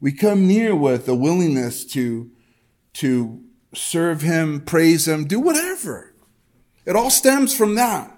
We 0.00 0.12
come 0.12 0.46
near 0.46 0.76
with 0.76 1.08
a 1.08 1.14
willingness 1.14 1.84
to, 1.86 2.30
to 2.94 3.42
serve 3.74 4.20
Him, 4.20 4.60
praise 4.60 5.08
Him, 5.08 5.24
do 5.24 5.40
whatever. 5.40 6.14
It 6.84 6.96
all 6.96 7.10
stems 7.10 7.56
from 7.56 7.74
that. 7.76 8.10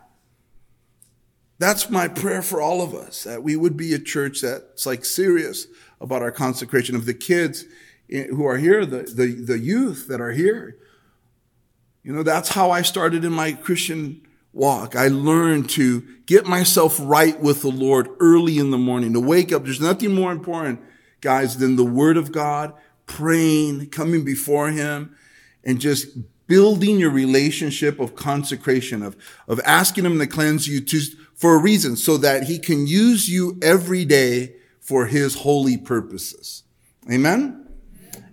That's 1.59 1.89
my 1.89 2.09
prayer 2.09 2.43
for 2.43 2.61
all 2.61 2.83
of 2.83 2.95
us, 2.95 3.25
that 3.25 3.43
we 3.43 3.57
would 3.57 3.77
be 3.77 3.95
a 3.95 3.99
church 3.99 4.43
that's 4.43 4.85
like 4.85 5.05
serious 5.05 5.67
about 6.01 6.23
our 6.23 6.33
consecration 6.33 6.95
of 6.97 7.07
the 7.07 7.15
kids 7.15 7.65
who 8.09 8.45
are 8.45 8.59
here, 8.59 8.85
the, 8.85 9.03
the, 9.03 9.33
the 9.33 9.59
youth 9.59 10.07
that 10.09 10.21
are 10.21 10.33
here. 10.33 10.77
You 12.03 12.13
know, 12.13 12.23
that's 12.23 12.51
how 12.51 12.71
I 12.71 12.83
started 12.83 13.25
in 13.25 13.33
my 13.33 13.53
Christian 13.53 14.26
walk. 14.57 14.97
I 14.97 15.09
learned 15.09 15.69
to 15.71 16.03
get 16.25 16.47
myself 16.47 16.99
right 17.01 17.39
with 17.39 17.63
the 17.63 17.71
Lord 17.71 18.09
early 18.19 18.59
in 18.59 18.71
the 18.71 18.79
morning, 18.79 19.13
to 19.13 19.21
wake 19.21 19.53
up. 19.53 19.65
There's 19.65 19.81
nothing 19.81 20.15
more 20.15 20.33
important, 20.33 20.81
guys, 21.21 21.59
than 21.59 21.77
the 21.77 21.85
word 21.85 22.17
of 22.17 22.33
God, 22.33 22.73
praying, 23.05 23.91
coming 23.91 24.25
before 24.25 24.71
him, 24.71 25.15
and 25.63 25.81
just 25.81 26.09
building 26.47 26.99
your 26.99 27.11
relationship 27.11 28.01
of 28.01 28.17
consecration, 28.17 29.03
of, 29.03 29.17
of 29.47 29.61
asking 29.65 30.07
him 30.07 30.19
to 30.19 30.27
cleanse 30.27 30.67
you 30.67 30.81
to, 30.81 31.01
for 31.35 31.55
a 31.55 31.59
reason, 31.59 31.95
so 31.97 32.17
that 32.17 32.45
he 32.45 32.59
can 32.59 32.87
use 32.87 33.29
you 33.29 33.59
every 33.63 34.05
day 34.05 34.57
for 34.81 35.07
his 35.07 35.35
holy 35.35 35.77
purposes. 35.77 36.63
Amen? 37.13 37.67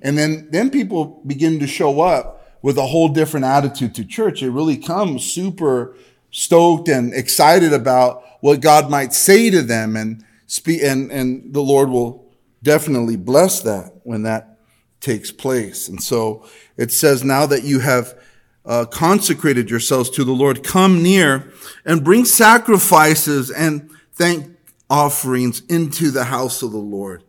And 0.02 0.18
then, 0.18 0.48
then 0.52 0.70
people 0.70 1.22
begin 1.26 1.60
to 1.60 1.68
show 1.68 2.02
up 2.02 2.58
with 2.62 2.78
a 2.78 2.86
whole 2.86 3.10
different 3.10 3.46
attitude 3.46 3.94
to 3.96 4.06
church. 4.06 4.42
It 4.42 4.52
really 4.52 4.78
comes 4.78 5.24
super 5.24 5.96
stoked 6.34 6.90
and 6.90 7.14
excited 7.14 7.72
about 7.72 8.24
what 8.42 8.60
God 8.60 8.90
might 8.90 9.14
say 9.14 9.50
to 9.52 9.62
them 9.62 9.96
and 9.96 10.26
speak, 10.48 10.82
and, 10.84 11.12
and 11.12 11.54
the 11.54 11.62
Lord 11.62 11.90
will 11.90 12.26
definitely 12.62 13.16
bless 13.16 13.62
that 13.62 13.94
when 14.04 14.24
that 14.24 14.60
takes 15.00 15.32
place. 15.32 15.88
And 15.88 16.02
so 16.02 16.46
it 16.76 16.92
says, 16.92 17.24
now 17.24 17.46
that 17.46 17.64
you 17.64 17.80
have 17.80 18.20
uh, 18.66 18.86
consecrated 18.86 19.70
yourselves 19.70 20.10
to 20.10 20.24
the 20.24 20.32
Lord, 20.32 20.64
come 20.64 21.04
near 21.04 21.54
and 21.86 22.04
bring 22.04 22.26
sacrifices 22.26 23.52
and 23.52 23.90
thank 24.14 24.58
offerings 24.90 25.62
into 25.70 26.10
the 26.10 26.26
house 26.26 26.64
of 26.64 26.72
the 26.72 26.78
Lord. 26.78 27.24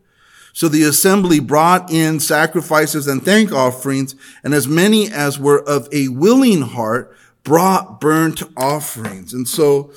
So 0.53 0.69
the 0.69 0.85
assembly 0.85 1.41
brought 1.41 1.93
in 1.93 2.21
sacrifices 2.21 3.07
and 3.07 3.23
thank 3.23 3.53
offerings, 3.53 4.15
and 4.45 4.55
as 4.55 4.69
many 4.69 5.11
as 5.11 5.39
were 5.39 5.61
of 5.63 5.89
a 5.93 6.09
willing 6.09 6.63
heart 6.63 7.17
brought 7.45 8.01
burnt 8.01 8.43
offerings. 8.57 9.33
And 9.33 9.47
so, 9.47 9.93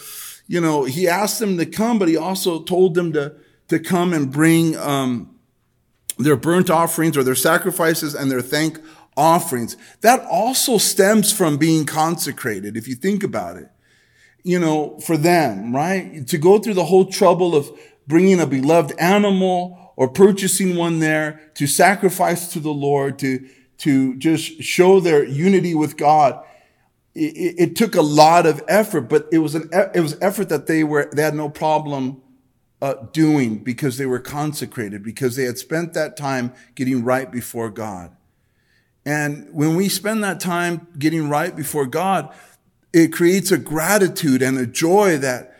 you 0.48 0.62
know, 0.62 0.84
he 0.84 1.08
asked 1.08 1.39
them 1.39 1.58
to 1.58 1.66
come, 1.66 1.98
but 1.98 2.08
he 2.08 2.18
also 2.18 2.62
told 2.62 2.94
them 2.94 3.13
to, 3.13 3.34
to 3.70 3.80
come 3.80 4.13
and 4.13 4.32
bring, 4.32 4.77
um, 4.77 5.34
their 6.18 6.36
burnt 6.36 6.70
offerings 6.70 7.16
or 7.16 7.24
their 7.24 7.36
sacrifices 7.36 8.16
and 8.16 8.30
their 8.30 8.42
thank 8.42 8.80
offerings. 9.16 9.77
That 10.01 10.25
also 10.30 10.77
stems 10.77 11.32
from 11.32 11.58
being 11.58 11.86
consecrated, 11.86 12.75
if 12.75 12.88
you 12.88 12.96
think 12.96 13.24
about 13.24 13.58
it. 13.58 13.70
You 14.44 14.60
know, 14.60 15.00
for 15.00 15.18
them, 15.18 15.75
right? 15.75 16.25
To 16.27 16.38
go 16.38 16.58
through 16.58 16.75
the 16.75 16.86
whole 16.86 17.06
trouble 17.06 17.56
of 17.56 17.70
bringing 18.08 18.39
a 18.39 18.48
beloved 18.48 18.98
animal 18.98 19.94
or 19.96 20.08
purchasing 20.08 20.75
one 20.75 21.00
there 21.00 21.42
to 21.56 21.68
sacrifice 21.68 22.54
to 22.54 22.60
the 22.60 22.72
Lord, 22.72 23.20
to, 23.20 23.48
to 23.80 24.16
just 24.16 24.63
show 24.63 25.00
their 25.00 25.24
unity 25.24 25.75
with 25.75 25.98
God 25.98 26.44
it, 27.17 27.55
it, 27.57 27.75
took 27.75 27.95
a 27.95 28.01
lot 28.01 28.45
of 28.45 28.62
effort, 28.67 29.01
but 29.01 29.27
it 29.31 29.39
was 29.39 29.55
an 29.55 29.69
it 29.74 30.01
was 30.01 30.17
effort 30.21 30.50
that 30.50 30.67
they 30.67 30.83
were 30.83 31.09
they 31.12 31.24
had 31.24 31.36
no 31.36 31.50
problem 31.50 32.21
uh, 32.81 32.93
doing 33.12 33.57
because 33.63 33.97
they 33.97 34.05
were 34.05 34.19
consecrated 34.19 35.03
because 35.03 35.36
they 35.36 35.43
had 35.43 35.57
spent 35.57 35.93
that 35.93 36.15
time 36.15 36.53
getting 36.75 37.03
right 37.03 37.31
before 37.31 37.69
God. 37.69 38.15
And 39.05 39.47
when 39.51 39.75
we 39.75 39.89
spend 39.89 40.24
that 40.24 40.39
time 40.39 40.88
getting 41.00 41.29
right 41.29 41.55
before 41.55 41.86
God, 41.86 42.33
it 42.93 43.13
creates 43.13 43.51
a 43.51 43.57
gratitude 43.57 44.41
and 44.41 44.57
a 44.57 44.67
joy 44.67 45.17
that 45.17 45.57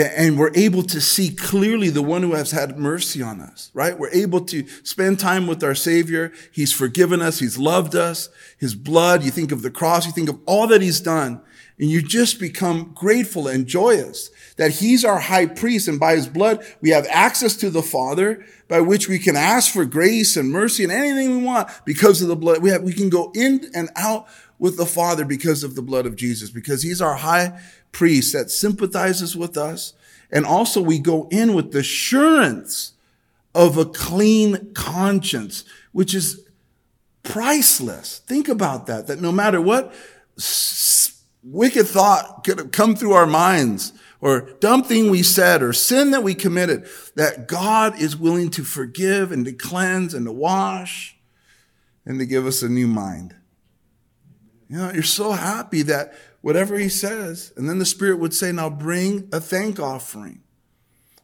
and 0.00 0.38
we're 0.38 0.52
able 0.54 0.82
to 0.84 1.00
see 1.00 1.30
clearly 1.34 1.90
the 1.90 2.02
one 2.02 2.22
who 2.22 2.34
has 2.34 2.50
had 2.50 2.78
mercy 2.78 3.22
on 3.22 3.40
us, 3.40 3.70
right? 3.74 3.98
We're 3.98 4.10
able 4.10 4.40
to 4.46 4.66
spend 4.84 5.18
time 5.18 5.46
with 5.46 5.64
our 5.64 5.74
Savior. 5.74 6.32
He's 6.52 6.72
forgiven 6.72 7.20
us. 7.20 7.38
He's 7.38 7.58
loved 7.58 7.94
us. 7.94 8.28
His 8.58 8.74
blood, 8.74 9.24
you 9.24 9.30
think 9.30 9.52
of 9.52 9.62
the 9.62 9.70
cross, 9.70 10.06
you 10.06 10.12
think 10.12 10.28
of 10.28 10.38
all 10.46 10.66
that 10.68 10.82
He's 10.82 11.00
done, 11.00 11.40
and 11.78 11.88
you 11.88 12.02
just 12.02 12.38
become 12.38 12.92
grateful 12.94 13.48
and 13.48 13.66
joyous 13.66 14.30
that 14.56 14.72
He's 14.72 15.04
our 15.04 15.18
high 15.18 15.46
priest, 15.46 15.88
and 15.88 15.98
by 15.98 16.14
His 16.14 16.28
blood, 16.28 16.64
we 16.80 16.90
have 16.90 17.06
access 17.08 17.56
to 17.56 17.70
the 17.70 17.82
Father, 17.82 18.44
by 18.68 18.80
which 18.80 19.08
we 19.08 19.18
can 19.18 19.34
ask 19.34 19.72
for 19.72 19.84
grace 19.84 20.36
and 20.36 20.50
mercy 20.50 20.84
and 20.84 20.92
anything 20.92 21.30
we 21.30 21.44
want 21.44 21.68
because 21.84 22.22
of 22.22 22.28
the 22.28 22.36
blood. 22.36 22.62
We 22.62 22.70
have, 22.70 22.82
we 22.82 22.92
can 22.92 23.08
go 23.08 23.32
in 23.34 23.70
and 23.74 23.88
out 23.96 24.26
with 24.60 24.76
the 24.76 24.86
Father 24.86 25.24
because 25.24 25.64
of 25.64 25.74
the 25.74 25.82
blood 25.82 26.06
of 26.06 26.14
Jesus, 26.14 26.50
because 26.50 26.84
He's 26.84 27.02
our 27.02 27.16
high 27.16 27.60
priest 27.90 28.32
that 28.32 28.52
sympathizes 28.52 29.36
with 29.36 29.56
us 29.56 29.94
And 30.30 30.46
also 30.46 30.80
we 30.80 30.98
go 30.98 31.28
in 31.30 31.54
with 31.54 31.72
the 31.72 31.80
assurance 31.80 32.92
of 33.54 33.76
a 33.76 33.84
clean 33.84 34.72
conscience, 34.74 35.64
which 35.92 36.14
is 36.14 36.46
priceless. 37.22 38.20
Think 38.20 38.48
about 38.48 38.86
that, 38.86 39.06
that 39.08 39.20
no 39.20 39.32
matter 39.32 39.60
what 39.60 39.92
wicked 41.42 41.86
thought 41.86 42.44
could 42.44 42.58
have 42.58 42.70
come 42.70 42.94
through 42.94 43.12
our 43.12 43.26
minds 43.26 43.92
or 44.20 44.50
dumb 44.60 44.84
thing 44.84 45.10
we 45.10 45.22
said 45.22 45.62
or 45.62 45.72
sin 45.72 46.10
that 46.12 46.22
we 46.22 46.34
committed, 46.34 46.86
that 47.16 47.48
God 47.48 48.00
is 48.00 48.16
willing 48.16 48.50
to 48.50 48.62
forgive 48.62 49.32
and 49.32 49.44
to 49.46 49.52
cleanse 49.52 50.14
and 50.14 50.26
to 50.26 50.32
wash 50.32 51.16
and 52.04 52.18
to 52.18 52.26
give 52.26 52.46
us 52.46 52.62
a 52.62 52.68
new 52.68 52.86
mind. 52.86 53.34
You 54.70 54.76
know, 54.76 54.92
you're 54.92 55.02
so 55.02 55.32
happy 55.32 55.82
that 55.82 56.14
whatever 56.42 56.78
he 56.78 56.88
says, 56.88 57.52
and 57.56 57.68
then 57.68 57.80
the 57.80 57.84
Spirit 57.84 58.20
would 58.20 58.32
say, 58.32 58.52
now 58.52 58.70
bring 58.70 59.28
a 59.32 59.40
thank 59.40 59.80
offering. 59.80 60.42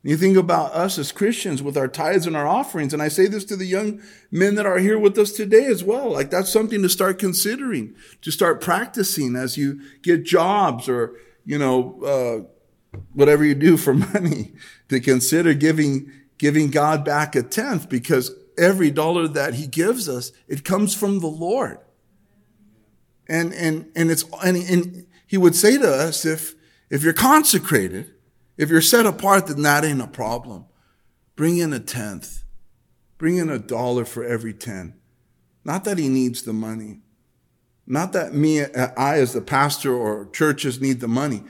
You 0.03 0.17
think 0.17 0.37
about 0.37 0.73
us 0.73 0.99
as 0.99 1.13
Christians 1.13 1.63
with 1.63 1.77
our 1.77 1.87
tithes 1.87 2.27
and 2.27 2.37
our 2.37 2.47
offerings, 2.47 2.93
and 2.93 3.01
I 3.01 3.07
say 3.07 3.29
this 3.29 3.45
to 3.47 3.57
the 3.57 3.65
young 3.65 4.03
men 4.33 4.57
that 4.57 4.67
are 4.67 4.79
here 4.79 4.99
with 4.99 5.17
us 5.17 5.31
today 5.31 5.67
as 5.67 5.85
well. 5.85 6.13
Like 6.13 6.31
that's 6.31 6.53
something 6.53 6.83
to 6.83 6.89
start 6.89 7.21
considering, 7.21 7.95
to 8.23 8.33
start 8.33 8.61
practicing 8.61 9.37
as 9.37 9.57
you 9.57 9.81
get 10.03 10.25
jobs 10.25 10.89
or, 10.89 11.15
you 11.45 11.59
know, 11.59 12.03
uh, 12.03 12.99
whatever 13.13 13.45
you 13.45 13.55
do 13.55 13.77
for 13.77 13.95
money, 14.13 14.55
to 14.89 14.99
consider 14.99 15.55
giving, 15.55 16.11
giving 16.37 16.71
God 16.71 17.05
back 17.05 17.37
a 17.37 17.45
tenth 17.45 17.89
because 17.89 18.33
every 18.59 18.91
dollar 18.91 19.29
that 19.29 19.55
he 19.55 19.69
gives 19.69 20.09
us, 20.09 20.33
it 20.49 20.65
comes 20.65 20.97
from 20.97 21.21
the 21.21 21.29
Lord. 21.29 21.79
And, 23.29 23.53
and, 23.55 23.91
and 23.97 24.11
it's, 24.11 24.25
and, 24.45 24.57
and 24.57 25.07
he 25.27 25.37
would 25.37 25.55
say 25.55 25.79
to 25.79 25.89
us, 25.89 26.25
if, 26.25 26.55
if 26.91 27.03
you're 27.03 27.13
consecrated, 27.13 28.13
if 28.57 28.71
you're 28.71 28.81
set 28.81 29.07
apart, 29.07 29.47
then 29.49 29.63
that 29.63 29.85
ain't 29.85 30.01
a 30.01 30.07
problem. 30.07 30.67
Bring 31.35 31.59
in 31.59 31.73
a 31.73 31.81
tenth. 31.81 32.45
Bring 33.19 33.37
in 33.37 33.51
a 33.51 33.59
dollar 33.59 34.05
for 34.05 34.25
every 34.25 34.55
10. 34.55 34.95
Not 35.65 35.85
that 35.85 35.99
he 35.99 36.09
needs 36.09 36.43
the 36.43 36.53
money. 36.53 37.01
Not 37.87 38.13
that 38.13 38.35
me, 38.35 38.63
I 38.65 39.19
as 39.19 39.33
the 39.33 39.41
pastor 39.41 39.95
or 39.95 40.29
churches 40.31 40.81
need 40.81 41.01
the 41.01 41.09
money. 41.09 41.43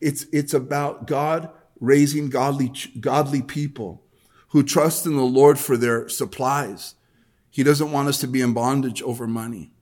It's, 0.00 0.26
it's 0.32 0.54
about 0.54 1.06
God 1.06 1.50
raising 1.80 2.30
godly, 2.30 2.72
godly 3.00 3.42
people 3.42 4.02
who 4.48 4.62
trust 4.62 5.06
in 5.06 5.16
the 5.16 5.22
Lord 5.22 5.58
for 5.58 5.76
their 5.76 6.08
supplies. 6.08 6.94
He 7.50 7.62
doesn't 7.62 7.92
want 7.92 8.08
us 8.08 8.18
to 8.20 8.26
be 8.26 8.40
in 8.40 8.54
bondage 8.54 9.02
over 9.02 9.26
money. 9.26 9.73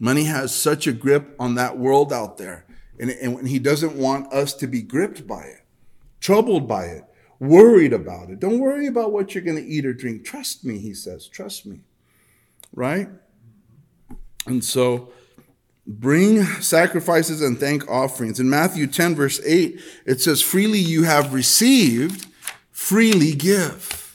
Money 0.00 0.24
has 0.24 0.52
such 0.52 0.88
a 0.88 0.92
grip 0.92 1.36
on 1.38 1.54
that 1.54 1.78
world 1.78 2.12
out 2.12 2.38
there. 2.38 2.66
And, 2.98 3.10
and 3.10 3.46
he 3.46 3.60
doesn't 3.60 3.94
want 3.94 4.32
us 4.32 4.52
to 4.54 4.66
be 4.66 4.82
gripped 4.82 5.26
by 5.28 5.44
it 5.44 5.60
troubled 6.20 6.68
by 6.68 6.84
it, 6.84 7.04
worried 7.38 7.92
about 7.92 8.30
it. 8.30 8.38
Don't 8.38 8.60
worry 8.60 8.86
about 8.86 9.12
what 9.12 9.34
you're 9.34 9.44
going 9.44 9.56
to 9.56 9.66
eat 9.66 9.84
or 9.84 9.92
drink. 9.92 10.24
Trust 10.24 10.64
me, 10.64 10.78
he 10.78 10.94
says. 10.94 11.26
Trust 11.26 11.66
me. 11.66 11.80
Right? 12.72 13.08
And 14.46 14.62
so 14.62 15.12
bring 15.86 16.44
sacrifices 16.44 17.40
and 17.40 17.58
thank 17.58 17.88
offerings. 17.88 18.38
In 18.38 18.48
Matthew 18.48 18.86
10, 18.86 19.14
verse 19.14 19.40
8, 19.44 19.80
it 20.06 20.20
says, 20.20 20.42
Freely 20.42 20.78
you 20.78 21.04
have 21.04 21.34
received, 21.34 22.26
freely 22.70 23.34
give. 23.34 24.09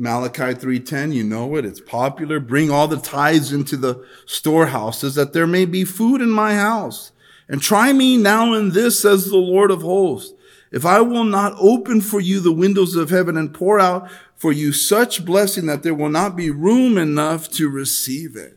Malachi 0.00 0.54
3:10, 0.54 1.12
you 1.12 1.22
know 1.22 1.56
it, 1.56 1.66
it's 1.66 1.80
popular. 1.80 2.40
Bring 2.40 2.70
all 2.70 2.88
the 2.88 2.96
tithes 2.96 3.52
into 3.52 3.76
the 3.76 4.02
storehouses 4.24 5.14
that 5.14 5.34
there 5.34 5.46
may 5.46 5.66
be 5.66 5.84
food 5.84 6.22
in 6.22 6.30
my 6.30 6.54
house. 6.54 7.12
And 7.50 7.60
try 7.60 7.92
me 7.92 8.16
now 8.16 8.54
in 8.54 8.70
this, 8.70 9.02
says 9.02 9.26
the 9.26 9.36
Lord 9.36 9.70
of 9.70 9.82
hosts. 9.82 10.32
If 10.72 10.86
I 10.86 11.02
will 11.02 11.24
not 11.24 11.54
open 11.58 12.00
for 12.00 12.18
you 12.18 12.40
the 12.40 12.50
windows 12.50 12.96
of 12.96 13.10
heaven 13.10 13.36
and 13.36 13.52
pour 13.52 13.78
out 13.78 14.10
for 14.36 14.52
you 14.52 14.72
such 14.72 15.26
blessing 15.26 15.66
that 15.66 15.82
there 15.82 15.94
will 15.94 16.08
not 16.08 16.34
be 16.34 16.48
room 16.48 16.96
enough 16.96 17.50
to 17.50 17.68
receive 17.68 18.36
it. 18.36 18.56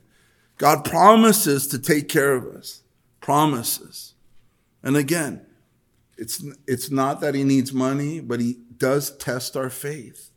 God 0.58 0.86
promises 0.86 1.68
to 1.68 1.78
take 1.78 2.08
care 2.08 2.36
of 2.36 2.46
us. 2.46 2.84
Promises. 3.20 4.14
And 4.82 4.96
again, 4.96 5.46
it's, 6.18 6.42
it's 6.68 6.90
not 6.90 7.20
that 7.20 7.36
he 7.36 7.44
needs 7.44 7.74
money, 7.74 8.22
but 8.22 8.40
he 8.40 8.60
does 8.78 9.18
test 9.18 9.58
our 9.58 9.70
faith. 9.70 10.30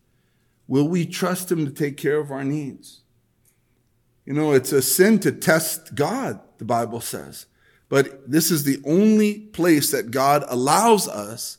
Will 0.68 0.88
we 0.88 1.06
trust 1.06 1.50
him 1.50 1.64
to 1.64 1.70
take 1.70 1.96
care 1.96 2.18
of 2.18 2.30
our 2.30 2.44
needs? 2.44 3.00
You 4.24 4.32
know, 4.32 4.52
it's 4.52 4.72
a 4.72 4.82
sin 4.82 5.20
to 5.20 5.30
test 5.30 5.94
God, 5.94 6.40
the 6.58 6.64
Bible 6.64 7.00
says. 7.00 7.46
But 7.88 8.28
this 8.28 8.50
is 8.50 8.64
the 8.64 8.82
only 8.84 9.38
place 9.38 9.92
that 9.92 10.10
God 10.10 10.44
allows 10.48 11.06
us 11.06 11.58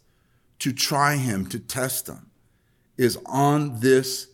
to 0.59 0.73
try 0.73 1.15
him, 1.15 1.45
to 1.47 1.59
test 1.59 2.09
him, 2.09 2.29
is 2.97 3.17
on 3.25 3.79
this 3.79 4.27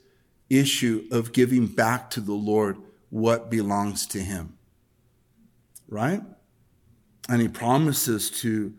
issue 0.49 1.07
of 1.11 1.33
giving 1.33 1.67
back 1.67 2.09
to 2.11 2.21
the 2.21 2.33
Lord 2.33 2.77
what 3.09 3.51
belongs 3.51 4.07
to 4.07 4.19
him. 4.19 4.57
Right? 5.87 6.21
And 7.29 7.41
he 7.41 7.47
promises 7.47 8.31
to, 8.41 8.73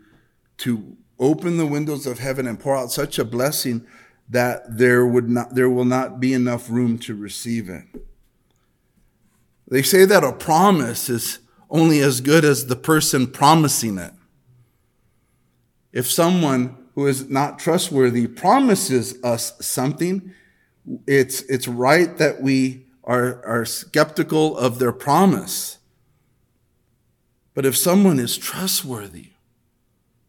to 0.58 0.96
open 1.20 1.56
the 1.56 1.66
windows 1.66 2.06
of 2.06 2.18
heaven 2.18 2.48
and 2.48 2.58
pour 2.58 2.76
out 2.76 2.90
such 2.90 3.18
a 3.18 3.24
blessing 3.24 3.86
that 4.28 4.78
there 4.78 5.06
would 5.06 5.28
not, 5.28 5.54
there 5.54 5.70
will 5.70 5.84
not 5.84 6.20
be 6.20 6.32
enough 6.32 6.70
room 6.70 6.98
to 6.98 7.14
receive 7.14 7.68
it. 7.68 7.84
They 9.68 9.82
say 9.82 10.04
that 10.04 10.24
a 10.24 10.32
promise 10.32 11.08
is 11.08 11.38
only 11.70 12.00
as 12.00 12.20
good 12.20 12.44
as 12.44 12.66
the 12.66 12.76
person 12.76 13.26
promising 13.26 13.98
it. 13.98 14.12
If 15.92 16.10
someone 16.10 16.76
who 16.94 17.06
is 17.06 17.28
not 17.28 17.58
trustworthy 17.58 18.26
promises 18.26 19.16
us 19.24 19.54
something, 19.60 20.32
it's, 21.06 21.42
it's 21.42 21.66
right 21.66 22.16
that 22.18 22.42
we 22.42 22.86
are, 23.02 23.44
are 23.44 23.64
skeptical 23.64 24.56
of 24.56 24.78
their 24.78 24.92
promise. 24.92 25.78
But 27.54 27.66
if 27.66 27.76
someone 27.76 28.18
is 28.18 28.36
trustworthy 28.36 29.30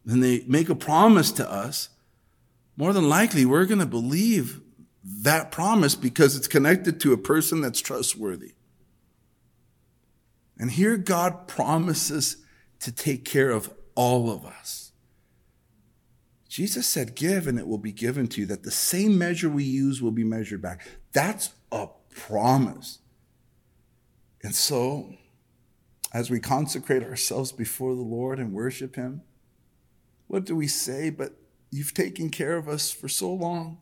and 0.05 0.23
they 0.23 0.43
make 0.47 0.69
a 0.69 0.75
promise 0.75 1.31
to 1.33 1.49
us, 1.49 1.89
more 2.77 2.93
than 2.93 3.07
likely 3.09 3.45
we're 3.45 3.65
going 3.65 3.79
to 3.79 3.85
believe 3.85 4.61
that 5.03 5.51
promise 5.51 5.95
because 5.95 6.35
it's 6.35 6.47
connected 6.47 6.99
to 6.99 7.13
a 7.13 7.17
person 7.17 7.61
that's 7.61 7.79
trustworthy. 7.79 8.53
And 10.57 10.71
here 10.71 10.97
God 10.97 11.47
promises 11.47 12.37
to 12.79 12.91
take 12.91 13.25
care 13.25 13.51
of 13.51 13.71
all 13.93 14.31
of 14.31 14.45
us. 14.45 14.91
Jesus 16.47 16.87
said, 16.87 17.15
Give 17.15 17.47
and 17.47 17.59
it 17.59 17.67
will 17.67 17.77
be 17.77 17.91
given 17.91 18.27
to 18.29 18.41
you, 18.41 18.47
that 18.47 18.63
the 18.63 18.71
same 18.71 19.17
measure 19.17 19.49
we 19.49 19.63
use 19.63 20.01
will 20.01 20.11
be 20.11 20.23
measured 20.23 20.61
back. 20.61 20.87
That's 21.11 21.53
a 21.71 21.87
promise. 22.09 22.99
And 24.41 24.55
so, 24.55 25.15
as 26.13 26.29
we 26.29 26.39
consecrate 26.39 27.03
ourselves 27.03 27.51
before 27.51 27.93
the 27.93 28.01
Lord 28.01 28.39
and 28.39 28.53
worship 28.53 28.95
Him, 28.95 29.21
what 30.27 30.45
do 30.45 30.55
we 30.55 30.67
say? 30.67 31.09
But 31.09 31.33
you've 31.75 31.93
taken 31.93 32.29
care 32.29 32.55
of 32.55 32.69
us 32.69 32.91
for 32.91 33.07
so 33.09 33.31
long. 33.31 33.77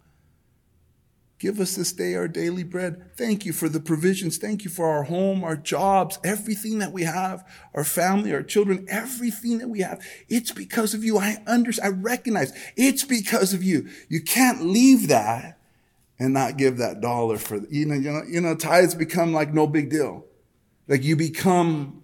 Give 1.40 1.60
us 1.60 1.76
this 1.76 1.92
day 1.92 2.16
our 2.16 2.28
daily 2.30 2.64
bread. 2.64 3.16
Thank 3.18 3.46
you 3.46 3.52
for 3.52 3.68
the 3.68 3.82
provisions. 3.82 4.38
Thank 4.38 4.64
you 4.64 4.70
for 4.70 4.88
our 4.88 5.04
home, 5.04 5.44
our 5.44 5.58
jobs, 5.58 6.18
everything 6.24 6.80
that 6.80 6.94
we 6.94 7.04
have, 7.04 7.46
our 7.74 7.84
family, 7.84 8.34
our 8.34 8.44
children, 8.44 8.86
everything 8.90 9.58
that 9.58 9.68
we 9.68 9.82
have. 9.82 10.02
It's 10.30 10.52
because 10.52 10.94
of 10.94 11.04
you. 11.04 11.18
I 11.18 11.44
understand. 11.46 11.94
I 11.94 11.98
recognize 12.00 12.54
it's 12.78 13.04
because 13.04 13.54
of 13.54 13.62
you. 13.62 13.90
You 14.08 14.22
can't 14.22 14.64
leave 14.64 15.10
that 15.10 15.60
and 16.18 16.34
not 16.34 16.58
give 16.58 16.78
that 16.78 17.02
dollar 17.02 17.38
for, 17.38 17.58
you 17.70 17.86
know, 17.86 17.96
you 17.96 18.12
know, 18.12 18.24
you 18.26 18.40
know, 18.40 18.56
tithes 18.56 18.96
become 18.96 19.34
like 19.34 19.54
no 19.54 19.68
big 19.68 19.90
deal. 19.90 20.26
Like 20.88 21.04
you 21.04 21.18
become 21.18 22.04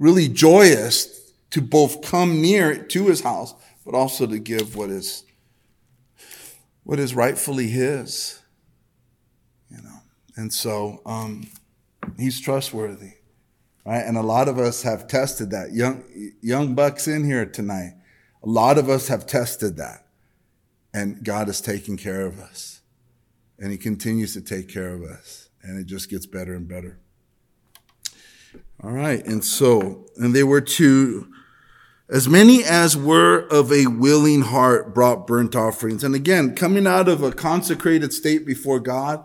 really 0.00 0.28
joyous 0.28 1.32
to 1.50 1.60
both 1.60 2.02
come 2.02 2.42
near 2.42 2.82
to 2.82 3.06
his 3.06 3.20
house, 3.20 3.54
but 3.84 3.94
also 3.94 4.26
to 4.26 4.38
give 4.38 4.76
what 4.76 4.90
is, 4.90 5.24
what 6.84 6.98
is 6.98 7.14
rightfully 7.14 7.68
his. 7.68 8.40
you 9.70 9.82
know 9.82 9.98
And 10.36 10.52
so 10.52 11.00
um, 11.06 11.48
he's 12.18 12.40
trustworthy. 12.40 13.14
Right? 13.84 14.04
And 14.06 14.16
a 14.16 14.22
lot 14.22 14.48
of 14.48 14.58
us 14.58 14.82
have 14.82 15.08
tested 15.08 15.50
that. 15.50 15.72
Young, 15.72 16.04
young 16.40 16.74
bucks 16.74 17.08
in 17.08 17.24
here 17.24 17.44
tonight. 17.44 17.94
A 18.44 18.48
lot 18.48 18.78
of 18.78 18.88
us 18.88 19.08
have 19.08 19.26
tested 19.26 19.76
that. 19.76 20.06
And 20.94 21.24
God 21.24 21.48
is 21.48 21.60
taking 21.60 21.96
care 21.96 22.26
of 22.26 22.38
us. 22.38 22.80
And 23.58 23.72
he 23.72 23.78
continues 23.78 24.34
to 24.34 24.40
take 24.40 24.68
care 24.68 24.94
of 24.94 25.02
us. 25.02 25.48
And 25.62 25.78
it 25.78 25.86
just 25.86 26.10
gets 26.10 26.26
better 26.26 26.54
and 26.54 26.68
better. 26.68 26.98
All 28.82 28.90
right. 28.90 29.24
And 29.24 29.44
so, 29.44 30.06
and 30.16 30.34
they 30.34 30.42
were 30.42 30.60
to, 30.60 31.32
as 32.12 32.28
many 32.28 32.62
as 32.62 32.94
were 32.94 33.38
of 33.50 33.72
a 33.72 33.86
willing 33.86 34.42
heart 34.42 34.94
brought 34.94 35.26
burnt 35.26 35.56
offerings. 35.56 36.04
And 36.04 36.14
again, 36.14 36.54
coming 36.54 36.86
out 36.86 37.08
of 37.08 37.22
a 37.22 37.32
consecrated 37.32 38.12
state 38.12 38.44
before 38.44 38.80
God, 38.80 39.24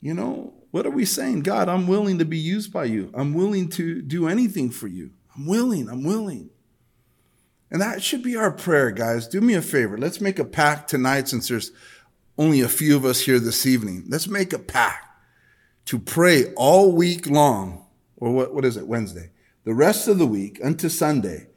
you 0.00 0.12
know, 0.12 0.54
what 0.72 0.86
are 0.86 0.90
we 0.90 1.04
saying? 1.04 1.44
God, 1.44 1.68
I'm 1.68 1.86
willing 1.86 2.18
to 2.18 2.24
be 2.24 2.36
used 2.36 2.72
by 2.72 2.86
you. 2.86 3.12
I'm 3.14 3.32
willing 3.32 3.68
to 3.70 4.02
do 4.02 4.26
anything 4.26 4.70
for 4.70 4.88
you. 4.88 5.12
I'm 5.36 5.46
willing. 5.46 5.88
I'm 5.88 6.02
willing. 6.02 6.50
And 7.70 7.80
that 7.80 8.02
should 8.02 8.24
be 8.24 8.34
our 8.34 8.50
prayer, 8.50 8.90
guys. 8.90 9.28
Do 9.28 9.40
me 9.40 9.54
a 9.54 9.62
favor. 9.62 9.96
Let's 9.96 10.20
make 10.20 10.40
a 10.40 10.44
pact 10.44 10.90
tonight 10.90 11.28
since 11.28 11.46
there's 11.46 11.70
only 12.36 12.60
a 12.60 12.68
few 12.68 12.96
of 12.96 13.04
us 13.04 13.20
here 13.20 13.38
this 13.38 13.66
evening. 13.66 14.04
Let's 14.08 14.26
make 14.26 14.52
a 14.52 14.58
pact 14.58 15.06
to 15.84 16.00
pray 16.00 16.52
all 16.54 16.90
week 16.90 17.28
long, 17.28 17.86
or 18.16 18.32
what, 18.32 18.52
what 18.52 18.64
is 18.64 18.76
it, 18.76 18.88
Wednesday? 18.88 19.30
The 19.62 19.74
rest 19.74 20.08
of 20.08 20.18
the 20.18 20.26
week 20.26 20.60
unto 20.62 20.88
Sunday, 20.88 21.50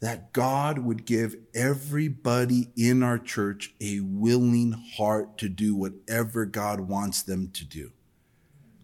that 0.00 0.32
God 0.32 0.78
would 0.78 1.04
give 1.04 1.36
everybody 1.54 2.70
in 2.76 3.02
our 3.02 3.18
church 3.18 3.74
a 3.80 4.00
willing 4.00 4.72
heart 4.96 5.36
to 5.38 5.48
do 5.48 5.76
whatever 5.76 6.46
God 6.46 6.80
wants 6.80 7.22
them 7.22 7.50
to 7.52 7.64
do. 7.64 7.92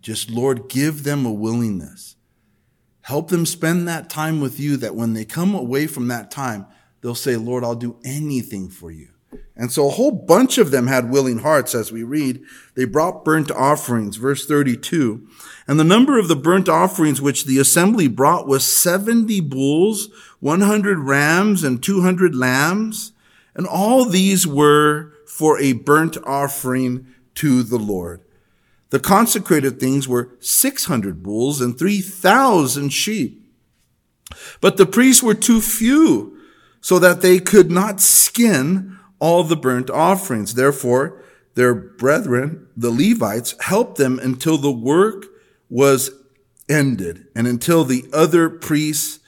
Just, 0.02 0.30
Lord, 0.30 0.68
give 0.68 1.02
them 1.04 1.24
a 1.24 1.32
willingness. 1.32 2.16
Help 3.02 3.28
them 3.28 3.46
spend 3.46 3.88
that 3.88 4.10
time 4.10 4.40
with 4.40 4.60
you 4.60 4.76
that 4.76 4.94
when 4.94 5.14
they 5.14 5.24
come 5.24 5.54
away 5.54 5.86
from 5.86 6.08
that 6.08 6.30
time, 6.30 6.66
they'll 7.00 7.14
say, 7.14 7.36
Lord, 7.36 7.64
I'll 7.64 7.74
do 7.74 7.98
anything 8.04 8.68
for 8.68 8.90
you. 8.90 9.08
And 9.56 9.72
so 9.72 9.86
a 9.86 9.92
whole 9.92 10.12
bunch 10.12 10.58
of 10.58 10.70
them 10.70 10.86
had 10.86 11.10
willing 11.10 11.38
hearts 11.38 11.74
as 11.74 11.90
we 11.90 12.02
read. 12.02 12.42
They 12.74 12.84
brought 12.84 13.24
burnt 13.24 13.50
offerings, 13.50 14.16
verse 14.16 14.46
32. 14.46 15.26
And 15.66 15.80
the 15.80 15.84
number 15.84 16.18
of 16.18 16.28
the 16.28 16.36
burnt 16.36 16.68
offerings 16.68 17.22
which 17.22 17.44
the 17.44 17.58
assembly 17.58 18.06
brought 18.06 18.46
was 18.46 18.64
70 18.64 19.40
bulls, 19.40 20.08
100 20.40 20.98
rams, 20.98 21.64
and 21.64 21.82
200 21.82 22.34
lambs. 22.34 23.12
And 23.54 23.66
all 23.66 24.04
these 24.04 24.46
were 24.46 25.12
for 25.26 25.58
a 25.58 25.72
burnt 25.72 26.16
offering 26.24 27.06
to 27.36 27.62
the 27.62 27.78
Lord. 27.78 28.20
The 28.90 29.00
consecrated 29.00 29.80
things 29.80 30.06
were 30.06 30.30
600 30.40 31.22
bulls 31.22 31.60
and 31.60 31.78
3,000 31.78 32.90
sheep. 32.90 33.42
But 34.60 34.76
the 34.76 34.86
priests 34.86 35.22
were 35.22 35.34
too 35.34 35.60
few 35.60 36.38
so 36.80 36.98
that 36.98 37.20
they 37.20 37.38
could 37.38 37.70
not 37.70 38.00
skin 38.00 38.98
all 39.18 39.42
the 39.42 39.56
burnt 39.56 39.90
offerings. 39.90 40.54
Therefore, 40.54 41.22
their 41.54 41.74
brethren, 41.74 42.68
the 42.76 42.90
Levites, 42.90 43.54
helped 43.60 43.96
them 43.96 44.18
until 44.18 44.58
the 44.58 44.70
work 44.70 45.24
was 45.68 46.10
ended 46.68 47.26
and 47.34 47.46
until 47.46 47.84
the 47.84 48.04
other 48.12 48.48
priests 48.48 49.20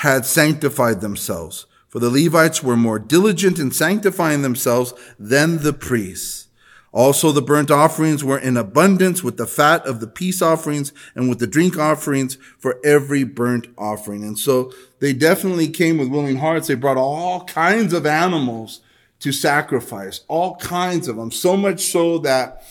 had 0.00 0.26
sanctified 0.26 1.00
themselves. 1.00 1.64
For 1.88 2.00
the 2.00 2.10
Levites 2.10 2.62
were 2.62 2.76
more 2.76 2.98
diligent 2.98 3.58
in 3.58 3.70
sanctifying 3.70 4.42
themselves 4.42 4.92
than 5.18 5.62
the 5.62 5.72
priests. 5.72 6.48
Also, 6.92 7.32
the 7.32 7.40
burnt 7.40 7.70
offerings 7.70 8.22
were 8.22 8.38
in 8.38 8.58
abundance 8.58 9.24
with 9.24 9.38
the 9.38 9.46
fat 9.46 9.86
of 9.86 10.00
the 10.00 10.06
peace 10.06 10.42
offerings 10.42 10.92
and 11.14 11.30
with 11.30 11.38
the 11.38 11.46
drink 11.46 11.78
offerings 11.78 12.36
for 12.58 12.78
every 12.84 13.24
burnt 13.24 13.68
offering. 13.78 14.22
And 14.22 14.38
so 14.38 14.70
they 15.00 15.14
definitely 15.14 15.68
came 15.68 15.96
with 15.96 16.08
willing 16.08 16.36
hearts. 16.36 16.68
They 16.68 16.74
brought 16.74 16.98
all 16.98 17.44
kinds 17.44 17.94
of 17.94 18.04
animals 18.04 18.80
to 19.20 19.32
sacrifice, 19.32 20.20
all 20.28 20.56
kinds 20.56 21.08
of 21.08 21.16
them. 21.16 21.30
So 21.30 21.56
much 21.56 21.80
so 21.80 22.18
that, 22.18 22.64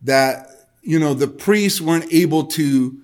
that, 0.00 0.48
you 0.82 0.98
know, 0.98 1.12
the 1.12 1.28
priests 1.28 1.80
weren't 1.80 2.10
able 2.10 2.44
to 2.46 2.98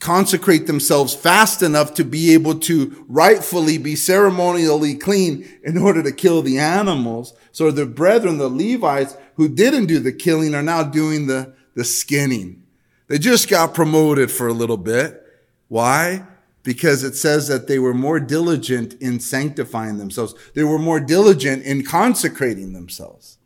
consecrate 0.00 0.66
themselves 0.66 1.14
fast 1.14 1.62
enough 1.62 1.94
to 1.94 2.04
be 2.04 2.34
able 2.34 2.58
to 2.58 3.04
rightfully 3.08 3.78
be 3.78 3.94
ceremonially 3.94 4.96
clean 4.96 5.48
in 5.62 5.78
order 5.78 6.02
to 6.02 6.10
kill 6.10 6.42
the 6.42 6.58
animals. 6.58 7.34
So 7.52 7.70
the 7.70 7.86
brethren, 7.86 8.38
the 8.38 8.48
Levites 8.48 9.16
who 9.36 9.48
didn't 9.48 9.86
do 9.86 10.00
the 10.00 10.12
killing 10.12 10.54
are 10.54 10.62
now 10.62 10.82
doing 10.82 11.26
the, 11.26 11.54
the 11.74 11.84
skinning. 11.84 12.64
They 13.06 13.18
just 13.18 13.48
got 13.48 13.74
promoted 13.74 14.30
for 14.30 14.48
a 14.48 14.52
little 14.52 14.76
bit. 14.76 15.22
Why? 15.68 16.26
because 16.62 17.02
it 17.02 17.14
says 17.14 17.48
that 17.48 17.66
they 17.66 17.78
were 17.78 17.94
more 17.94 18.20
diligent 18.20 18.94
in 18.94 19.20
sanctifying 19.20 19.98
themselves. 19.98 20.34
They 20.54 20.64
were 20.64 20.78
more 20.78 21.00
diligent 21.00 21.62
in 21.64 21.84
consecrating 21.84 22.72
themselves. 22.72 23.38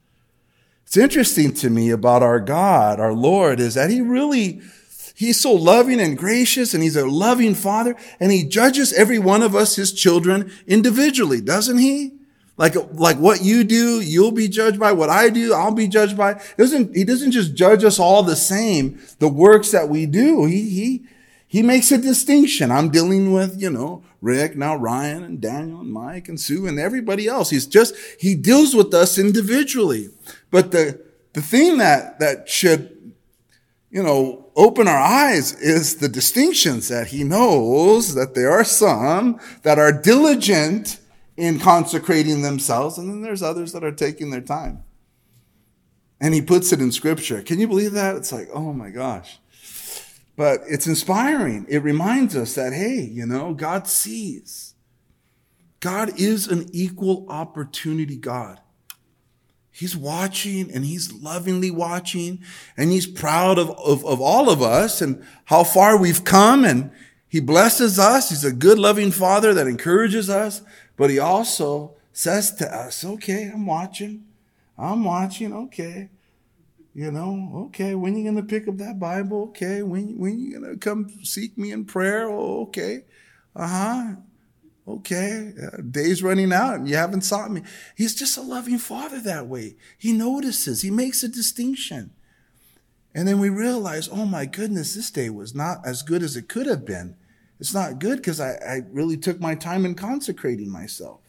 It's 0.84 0.96
interesting 0.96 1.52
to 1.54 1.70
me 1.70 1.90
about 1.90 2.22
our 2.22 2.40
God, 2.40 3.00
our 3.00 3.12
Lord, 3.12 3.60
is 3.60 3.74
that 3.74 3.90
he 3.90 4.00
really, 4.00 4.60
he's 5.14 5.40
so 5.40 5.52
loving 5.52 6.00
and 6.00 6.18
gracious 6.18 6.74
and 6.74 6.82
he's 6.82 6.96
a 6.96 7.06
loving 7.06 7.54
father 7.54 7.96
and 8.20 8.32
he 8.32 8.44
judges 8.44 8.92
every 8.92 9.18
one 9.18 9.42
of 9.42 9.54
us, 9.54 9.76
his 9.76 9.92
children, 9.92 10.52
individually, 10.66 11.40
doesn't 11.40 11.78
he? 11.78 12.12
Like, 12.56 12.74
like 12.92 13.16
what 13.16 13.42
you 13.42 13.64
do, 13.64 14.00
you'll 14.00 14.30
be 14.30 14.46
judged 14.48 14.78
by. 14.78 14.92
What 14.92 15.10
I 15.10 15.28
do, 15.28 15.52
I'll 15.52 15.74
be 15.74 15.88
judged 15.88 16.16
by. 16.16 16.40
Doesn't, 16.56 16.94
he 16.94 17.02
doesn't 17.02 17.32
just 17.32 17.54
judge 17.54 17.82
us 17.82 17.98
all 17.98 18.22
the 18.22 18.36
same, 18.36 19.00
the 19.18 19.28
works 19.28 19.72
that 19.72 19.88
we 19.88 20.06
do. 20.06 20.44
He, 20.44 20.68
he, 20.70 21.04
he 21.48 21.62
makes 21.62 21.90
a 21.90 21.98
distinction. 21.98 22.70
I'm 22.70 22.90
dealing 22.90 23.32
with, 23.32 23.60
you 23.60 23.70
know, 23.70 24.04
Rick, 24.20 24.56
now 24.56 24.76
Ryan 24.76 25.24
and 25.24 25.40
Daniel 25.40 25.80
and 25.80 25.92
Mike 25.92 26.28
and 26.28 26.40
Sue 26.40 26.66
and 26.66 26.78
everybody 26.78 27.26
else. 27.26 27.50
He's 27.50 27.66
just, 27.66 27.94
he 28.20 28.34
deals 28.34 28.74
with 28.74 28.94
us 28.94 29.18
individually. 29.18 30.08
But 30.50 30.70
the, 30.70 31.00
the 31.32 31.42
thing 31.42 31.78
that, 31.78 32.20
that 32.20 32.48
should, 32.48 32.93
you 33.94 34.02
know, 34.02 34.50
open 34.56 34.88
our 34.88 34.98
eyes 34.98 35.52
is 35.60 35.98
the 35.98 36.08
distinctions 36.08 36.88
that 36.88 37.06
he 37.06 37.22
knows 37.22 38.16
that 38.16 38.34
there 38.34 38.50
are 38.50 38.64
some 38.64 39.38
that 39.62 39.78
are 39.78 39.92
diligent 39.92 40.98
in 41.36 41.60
consecrating 41.60 42.42
themselves, 42.42 42.98
and 42.98 43.08
then 43.08 43.22
there's 43.22 43.40
others 43.40 43.72
that 43.72 43.84
are 43.84 43.92
taking 43.92 44.30
their 44.30 44.40
time. 44.40 44.82
And 46.20 46.34
he 46.34 46.42
puts 46.42 46.72
it 46.72 46.80
in 46.80 46.90
scripture. 46.90 47.40
Can 47.40 47.60
you 47.60 47.68
believe 47.68 47.92
that? 47.92 48.16
It's 48.16 48.32
like, 48.32 48.48
oh 48.52 48.72
my 48.72 48.90
gosh. 48.90 49.38
But 50.36 50.62
it's 50.68 50.88
inspiring. 50.88 51.64
It 51.68 51.84
reminds 51.84 52.34
us 52.34 52.56
that, 52.56 52.72
hey, 52.72 53.00
you 53.00 53.26
know, 53.26 53.54
God 53.54 53.86
sees. 53.86 54.74
God 55.78 56.18
is 56.18 56.48
an 56.48 56.66
equal 56.72 57.26
opportunity 57.28 58.16
God. 58.16 58.58
He's 59.76 59.96
watching 59.96 60.70
and 60.70 60.84
he's 60.84 61.12
lovingly 61.12 61.72
watching 61.72 62.44
and 62.76 62.92
he's 62.92 63.08
proud 63.08 63.58
of, 63.58 63.70
of, 63.70 64.06
of, 64.06 64.20
all 64.20 64.48
of 64.48 64.62
us 64.62 65.02
and 65.02 65.20
how 65.46 65.64
far 65.64 65.96
we've 65.98 66.22
come 66.22 66.64
and 66.64 66.92
he 67.26 67.40
blesses 67.40 67.98
us. 67.98 68.30
He's 68.30 68.44
a 68.44 68.52
good 68.52 68.78
loving 68.78 69.10
father 69.10 69.52
that 69.52 69.66
encourages 69.66 70.30
us, 70.30 70.62
but 70.96 71.10
he 71.10 71.18
also 71.18 71.96
says 72.12 72.54
to 72.54 72.72
us, 72.72 73.04
okay, 73.04 73.50
I'm 73.52 73.66
watching. 73.66 74.24
I'm 74.78 75.02
watching. 75.02 75.52
Okay. 75.52 76.08
You 76.94 77.10
know, 77.10 77.66
okay, 77.66 77.96
when 77.96 78.14
you 78.16 78.24
gonna 78.24 78.44
pick 78.46 78.68
up 78.68 78.76
that 78.76 79.00
Bible? 79.00 79.48
Okay, 79.48 79.82
when 79.82 80.16
when 80.16 80.38
you 80.38 80.60
gonna 80.60 80.76
come 80.76 81.10
seek 81.24 81.58
me 81.58 81.72
in 81.72 81.86
prayer? 81.86 82.28
Oh, 82.28 82.62
okay, 82.68 83.02
uh 83.56 83.66
huh. 83.66 84.14
Okay, 84.86 85.54
uh, 85.62 85.80
days 85.80 86.22
running 86.22 86.52
out 86.52 86.74
and 86.74 86.88
you 86.88 86.96
haven't 86.96 87.22
sought 87.22 87.50
me. 87.50 87.62
He's 87.96 88.14
just 88.14 88.36
a 88.36 88.42
loving 88.42 88.78
father 88.78 89.18
that 89.20 89.46
way. 89.46 89.76
He 89.96 90.12
notices. 90.12 90.82
He 90.82 90.90
makes 90.90 91.22
a 91.22 91.28
distinction. 91.28 92.10
And 93.14 93.26
then 93.26 93.38
we 93.38 93.48
realize, 93.48 94.08
oh 94.12 94.26
my 94.26 94.44
goodness, 94.44 94.94
this 94.94 95.10
day 95.10 95.30
was 95.30 95.54
not 95.54 95.78
as 95.86 96.02
good 96.02 96.22
as 96.22 96.36
it 96.36 96.48
could 96.48 96.66
have 96.66 96.84
been. 96.84 97.16
It's 97.58 97.72
not 97.72 97.98
good 97.98 98.16
because 98.16 98.40
I, 98.40 98.54
I 98.56 98.82
really 98.90 99.16
took 99.16 99.40
my 99.40 99.54
time 99.54 99.86
in 99.86 99.94
consecrating 99.94 100.70
myself. 100.70 101.20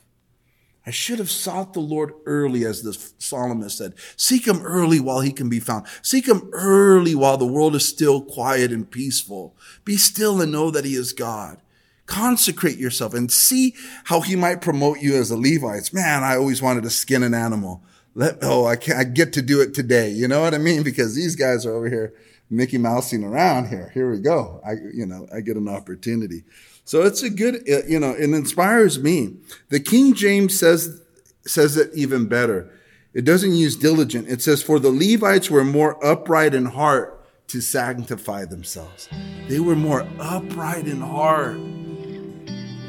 I 0.86 0.92
should 0.92 1.20
have 1.20 1.32
sought 1.32 1.74
the 1.74 1.80
Lord 1.80 2.14
early, 2.26 2.64
as 2.64 2.84
the 2.84 2.94
psalmist 3.18 3.78
said. 3.78 3.94
Seek 4.18 4.48
him 4.48 4.62
early 4.62 5.00
while 5.00 5.22
he 5.22 5.32
can 5.32 5.50
be 5.50 5.60
found. 5.60 5.88
Seek 6.04 6.28
him 6.28 6.50
early 6.54 7.16
while 7.16 7.38
the 7.38 7.46
world 7.48 7.76
is 7.76 7.88
still 7.88 8.22
quiet 8.22 8.72
and 8.72 8.90
peaceful. 8.90 9.56
Be 9.84 9.98
still 9.98 10.42
and 10.42 10.52
know 10.52 10.70
that 10.70 10.86
he 10.86 10.94
is 10.94 11.12
God. 11.12 11.60
Consecrate 12.06 12.78
yourself 12.78 13.14
and 13.14 13.32
see 13.32 13.76
how 14.06 14.22
he 14.22 14.36
might 14.36 14.62
promote 14.62 15.00
you 15.00 15.16
as 15.16 15.32
a 15.32 15.38
Levite. 15.38 15.94
Man, 15.94 16.24
I 16.24 16.36
always 16.36 16.62
wanted 16.62 16.84
to 16.84 16.90
skin 16.90 17.24
an 17.24 17.34
animal. 17.34 17.84
Let, 18.14 18.38
oh, 18.44 18.66
I 18.66 18.78
I 18.96 19.04
get 19.04 19.34
to 19.34 19.42
do 19.42 19.60
it 19.62 19.74
today. 19.74 20.10
You 20.10 20.28
know 20.28 20.42
what 20.42 20.54
I 20.54 20.58
mean? 20.58 20.84
Because 20.96 21.16
these 21.16 21.36
guys 21.36 21.66
are 21.66 21.74
over 21.74 21.90
here 21.90 22.14
Mickey 22.50 22.78
Mousing 22.78 23.24
around 23.24 23.70
here. 23.70 23.92
Here 23.94 24.10
we 24.10 24.20
go. 24.20 24.62
I, 24.66 24.74
you 24.94 25.06
know, 25.06 25.28
I 25.34 25.42
get 25.42 25.58
an 25.58 25.68
opportunity. 25.68 26.44
So 26.84 27.02
it's 27.02 27.24
a 27.24 27.30
good, 27.30 27.68
uh, 27.70 27.86
you 27.88 28.00
know, 28.00 28.12
it 28.12 28.30
inspires 28.30 29.00
me. 29.00 29.38
The 29.70 29.80
King 29.80 30.14
James 30.14 30.58
says, 30.58 31.02
says 31.46 31.78
it 31.78 31.90
even 31.96 32.28
better. 32.28 32.72
It 33.14 33.26
doesn't 33.26 33.54
use 33.54 33.76
diligent. 33.76 34.30
It 34.30 34.42
says, 34.42 34.62
for 34.62 34.78
the 34.78 34.92
Levites 34.92 35.50
were 35.50 35.64
more 35.64 36.04
upright 36.06 36.54
in 36.54 36.66
heart 36.66 37.26
to 37.48 37.62
sanctify 37.62 38.46
themselves. 38.46 39.10
They 39.48 39.60
were 39.60 39.76
more 39.76 40.08
upright 40.20 40.88
in 40.88 41.02
heart. 41.02 41.58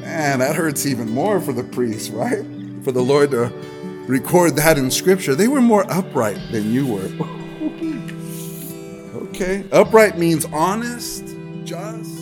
Man, 0.01 0.39
that 0.39 0.55
hurts 0.55 0.85
even 0.85 1.09
more 1.09 1.39
for 1.39 1.53
the 1.53 1.63
priests, 1.63 2.09
right? 2.09 2.45
For 2.83 2.91
the 2.91 3.01
Lord 3.01 3.31
to 3.31 3.51
record 4.07 4.55
that 4.55 4.77
in 4.77 4.89
scripture. 4.91 5.35
They 5.35 5.47
were 5.47 5.61
more 5.61 5.85
upright 5.91 6.39
than 6.51 6.71
you 6.71 6.87
were. 6.87 7.09
okay. 9.29 9.65
Upright 9.71 10.17
means 10.17 10.45
honest, 10.45 11.35
just, 11.65 12.17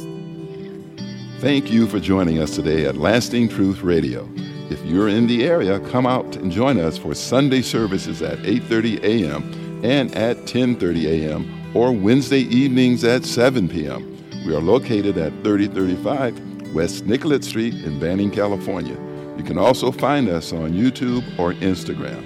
Thank 1.40 1.70
you 1.70 1.86
for 1.86 2.00
joining 2.00 2.40
us 2.40 2.56
today 2.56 2.86
at 2.86 2.96
Lasting 2.96 3.50
Truth 3.50 3.84
Radio. 3.84 4.28
If 4.72 4.84
you're 4.86 5.10
in 5.10 5.28
the 5.28 5.44
area, 5.44 5.80
come 5.92 6.08
out 6.08 6.38
and 6.38 6.50
join 6.52 6.80
us 6.80 6.98
for 6.98 7.14
Sunday 7.14 7.62
services 7.62 8.22
at 8.22 8.40
8:30 8.40 9.04
a.m. 9.04 9.82
and 9.84 10.16
at 10.16 10.38
10:30 10.48 11.06
a.m. 11.06 11.72
or 11.76 11.92
Wednesday 11.92 12.40
evenings 12.40 13.04
at 13.04 13.26
7 13.26 13.68
p.m. 13.68 14.18
We 14.48 14.56
are 14.56 14.62
located 14.62 15.18
at 15.18 15.34
3035 15.44 16.55
West 16.76 17.06
Nicollet 17.06 17.44
Street 17.46 17.74
in 17.74 17.98
Banning, 18.00 18.30
California. 18.30 18.98
You 19.38 19.44
can 19.46 19.58
also 19.58 19.94
find 19.94 20.28
us 20.28 20.52
on 20.52 20.74
YouTube 20.74 21.24
or 21.40 21.54
Instagram. 21.54 22.22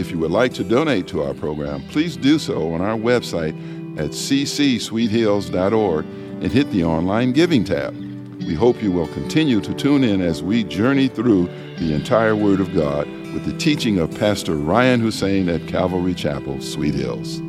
If 0.00 0.10
you 0.10 0.18
would 0.18 0.30
like 0.30 0.54
to 0.54 0.64
donate 0.64 1.06
to 1.08 1.22
our 1.22 1.34
program, 1.34 1.82
please 1.88 2.16
do 2.16 2.38
so 2.38 2.72
on 2.72 2.80
our 2.80 2.96
website 2.96 3.54
at 3.98 4.12
ccsweethills.org 4.12 6.04
and 6.06 6.50
hit 6.50 6.70
the 6.70 6.82
online 6.82 7.32
giving 7.32 7.62
tab. 7.62 7.94
We 8.38 8.54
hope 8.54 8.82
you 8.82 8.90
will 8.90 9.08
continue 9.08 9.60
to 9.60 9.74
tune 9.74 10.02
in 10.02 10.22
as 10.22 10.42
we 10.42 10.64
journey 10.64 11.08
through 11.08 11.50
the 11.78 11.92
entire 11.92 12.34
Word 12.34 12.60
of 12.60 12.74
God 12.74 13.06
with 13.34 13.44
the 13.44 13.56
teaching 13.58 13.98
of 13.98 14.18
Pastor 14.18 14.54
Ryan 14.56 15.00
Hussein 15.00 15.50
at 15.50 15.68
Calvary 15.68 16.14
Chapel, 16.14 16.62
Sweet 16.62 16.94
Hills. 16.94 17.42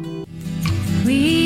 Adore 1.06 1.45